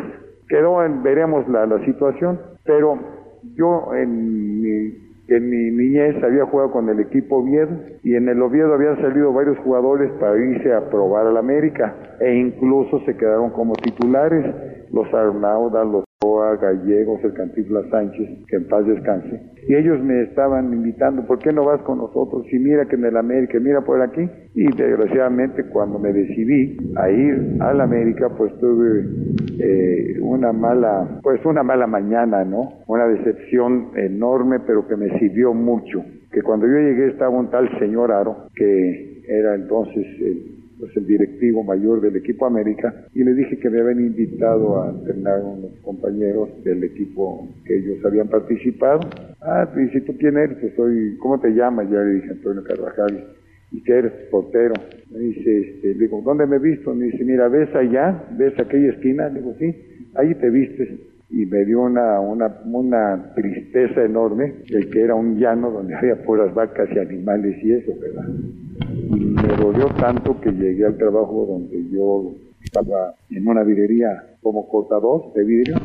[0.48, 3.00] quedó en, veremos la, la situación, pero
[3.56, 7.72] yo en mi en mi niñez había jugado con el equipo Oviedo
[8.04, 12.36] y en el Oviedo habían salido varios jugadores para irse a probar al América e
[12.36, 14.46] incluso se quedaron como titulares
[14.92, 19.42] los Arnaudas, los Roa, Gallegos, el Cantifla Sánchez, que en paz descanse.
[19.68, 22.46] Y ellos me estaban invitando, ¿por qué no vas con nosotros?
[22.52, 24.28] Y mira que en el América, mira por aquí.
[24.56, 29.06] Y desgraciadamente cuando me decidí a ir al América, pues tuve
[29.60, 32.74] eh, una mala, pues una mala mañana, ¿no?
[32.88, 36.04] Una decepción enorme, pero que me sirvió mucho.
[36.32, 41.08] Que cuando yo llegué estaba un tal señor Aro, que era entonces el pues el
[41.08, 45.72] directivo mayor del equipo América y le dije que me habían invitado a entrenar unos
[45.82, 49.02] compañeros del equipo que ellos habían participado.
[49.42, 51.90] Ah, y si tú quién eres, pues soy, ¿cómo te llamas?
[51.90, 53.28] Ya le dije Antonio Carvajal.
[53.72, 54.12] ¿Y qué eres?
[54.32, 54.74] Portero.
[55.12, 56.94] Me dice, este, digo, ¿dónde me he visto?
[56.94, 58.24] Me dice, mira, ¿ves allá?
[58.38, 59.30] ¿Ves aquella esquina?
[59.30, 59.74] Le digo, sí,
[60.16, 60.90] ahí te vistes
[61.30, 66.24] y me dio una, una, una tristeza enorme el que era un llano donde había
[66.24, 68.30] puras vacas y animales y eso, ¿verdad?
[69.10, 74.68] Y me dolió tanto que llegué al trabajo donde yo estaba en una vidrería como
[74.68, 75.76] cortador de vidrio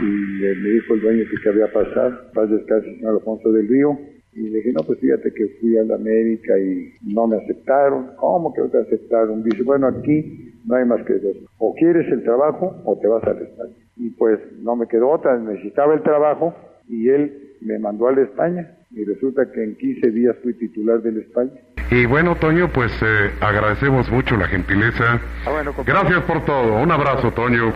[0.00, 3.98] y me dijo el dueño que qué había pasado, paz descanse señor Alfonso del Río,
[4.32, 8.10] y le dije, no, pues fíjate que fui a la América y no me aceptaron.
[8.16, 9.42] ¿Cómo que no te aceptaron?
[9.42, 11.36] Dice, bueno, aquí no hay más que dos.
[11.58, 13.74] O quieres el trabajo o te vas al España.
[13.98, 16.54] Y pues no me quedó otra, necesitaba el trabajo
[16.88, 21.18] y él me mandó al España y resulta que en 15 días fui titular del
[21.18, 21.52] España.
[21.90, 25.20] Y bueno, Toño, pues eh, agradecemos mucho la gentileza.
[25.46, 26.82] Ah, Gracias por todo.
[26.82, 27.72] Un abrazo, Toño.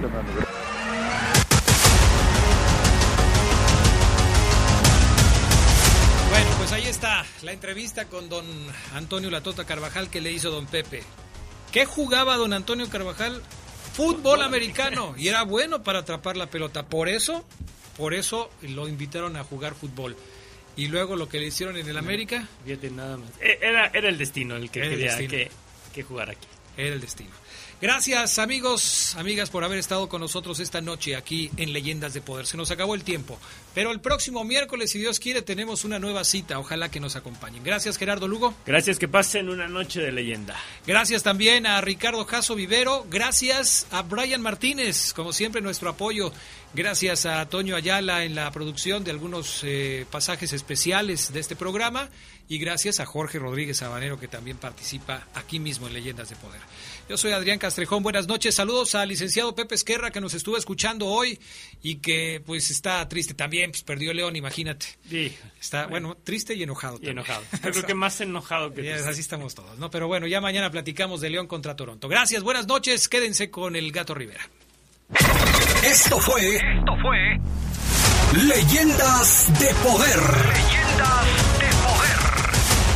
[6.31, 8.45] Bueno, pues ahí está la entrevista con don
[8.95, 11.01] Antonio Latota Carvajal que le hizo don Pepe.
[11.73, 13.41] ¿Qué jugaba don Antonio Carvajal?
[13.93, 16.87] Fútbol americano y era bueno para atrapar la pelota.
[16.87, 17.45] Por eso,
[17.97, 20.17] por eso lo invitaron a jugar fútbol.
[20.77, 22.49] Y luego lo que le hicieron en el América.
[22.65, 23.29] Fíjate nada más.
[23.41, 25.51] E, Era, era el destino el que Era quería que,
[25.93, 26.49] que jugar aquí.
[26.77, 27.31] Era el destino.
[27.83, 32.47] Gracias amigos, amigas por haber estado con nosotros esta noche aquí en Leyendas de Poder.
[32.47, 33.41] Se nos acabó el tiempo,
[33.75, 36.61] pero el próximo miércoles, si Dios quiere, tenemos una nueva cita.
[36.61, 37.65] Ojalá que nos acompañen.
[37.65, 38.55] Gracias Gerardo Lugo.
[38.67, 40.55] Gracias, que pasen una noche de leyenda.
[40.87, 43.05] Gracias también a Ricardo Caso Vivero.
[43.11, 46.33] Gracias a Brian Martínez, como siempre, nuestro apoyo.
[46.75, 52.11] Gracias a Toño Ayala en la producción de algunos eh, pasajes especiales de este programa.
[52.49, 56.61] Y gracias a Jorge Rodríguez Sabanero, que también participa aquí mismo en Leyendas de Poder.
[57.09, 58.03] Yo soy Adrián Castrejón.
[58.03, 58.55] Buenas noches.
[58.55, 61.39] Saludos al licenciado Pepe Esquerra, que nos estuvo escuchando hoy
[61.83, 63.71] y que pues está triste también.
[63.71, 64.87] Pues perdió León, imagínate.
[65.09, 65.33] Sí.
[65.61, 66.95] Está, bueno, triste y enojado.
[66.95, 67.19] Y también.
[67.19, 67.43] enojado.
[67.63, 69.09] Yo creo que más enojado que triste.
[69.09, 69.91] así estamos todos, ¿no?
[69.91, 72.09] Pero bueno, ya mañana platicamos de León contra Toronto.
[72.09, 73.09] Gracias, buenas noches.
[73.09, 74.49] Quédense con el Gato Rivera.
[75.85, 76.57] Esto fue.
[76.57, 77.39] Esto fue.
[78.47, 80.21] Leyendas de Poder.
[80.21, 81.52] Leyendas de Poder.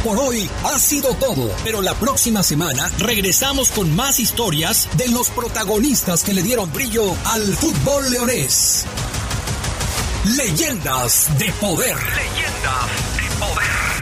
[0.07, 5.31] Por hoy ha sido todo, pero la próxima semana regresamos con más historias de los
[5.31, 8.85] protagonistas que le dieron brillo al fútbol leonés.
[10.37, 11.97] Leyendas de Poder.
[11.97, 13.96] Leyendas de Poder.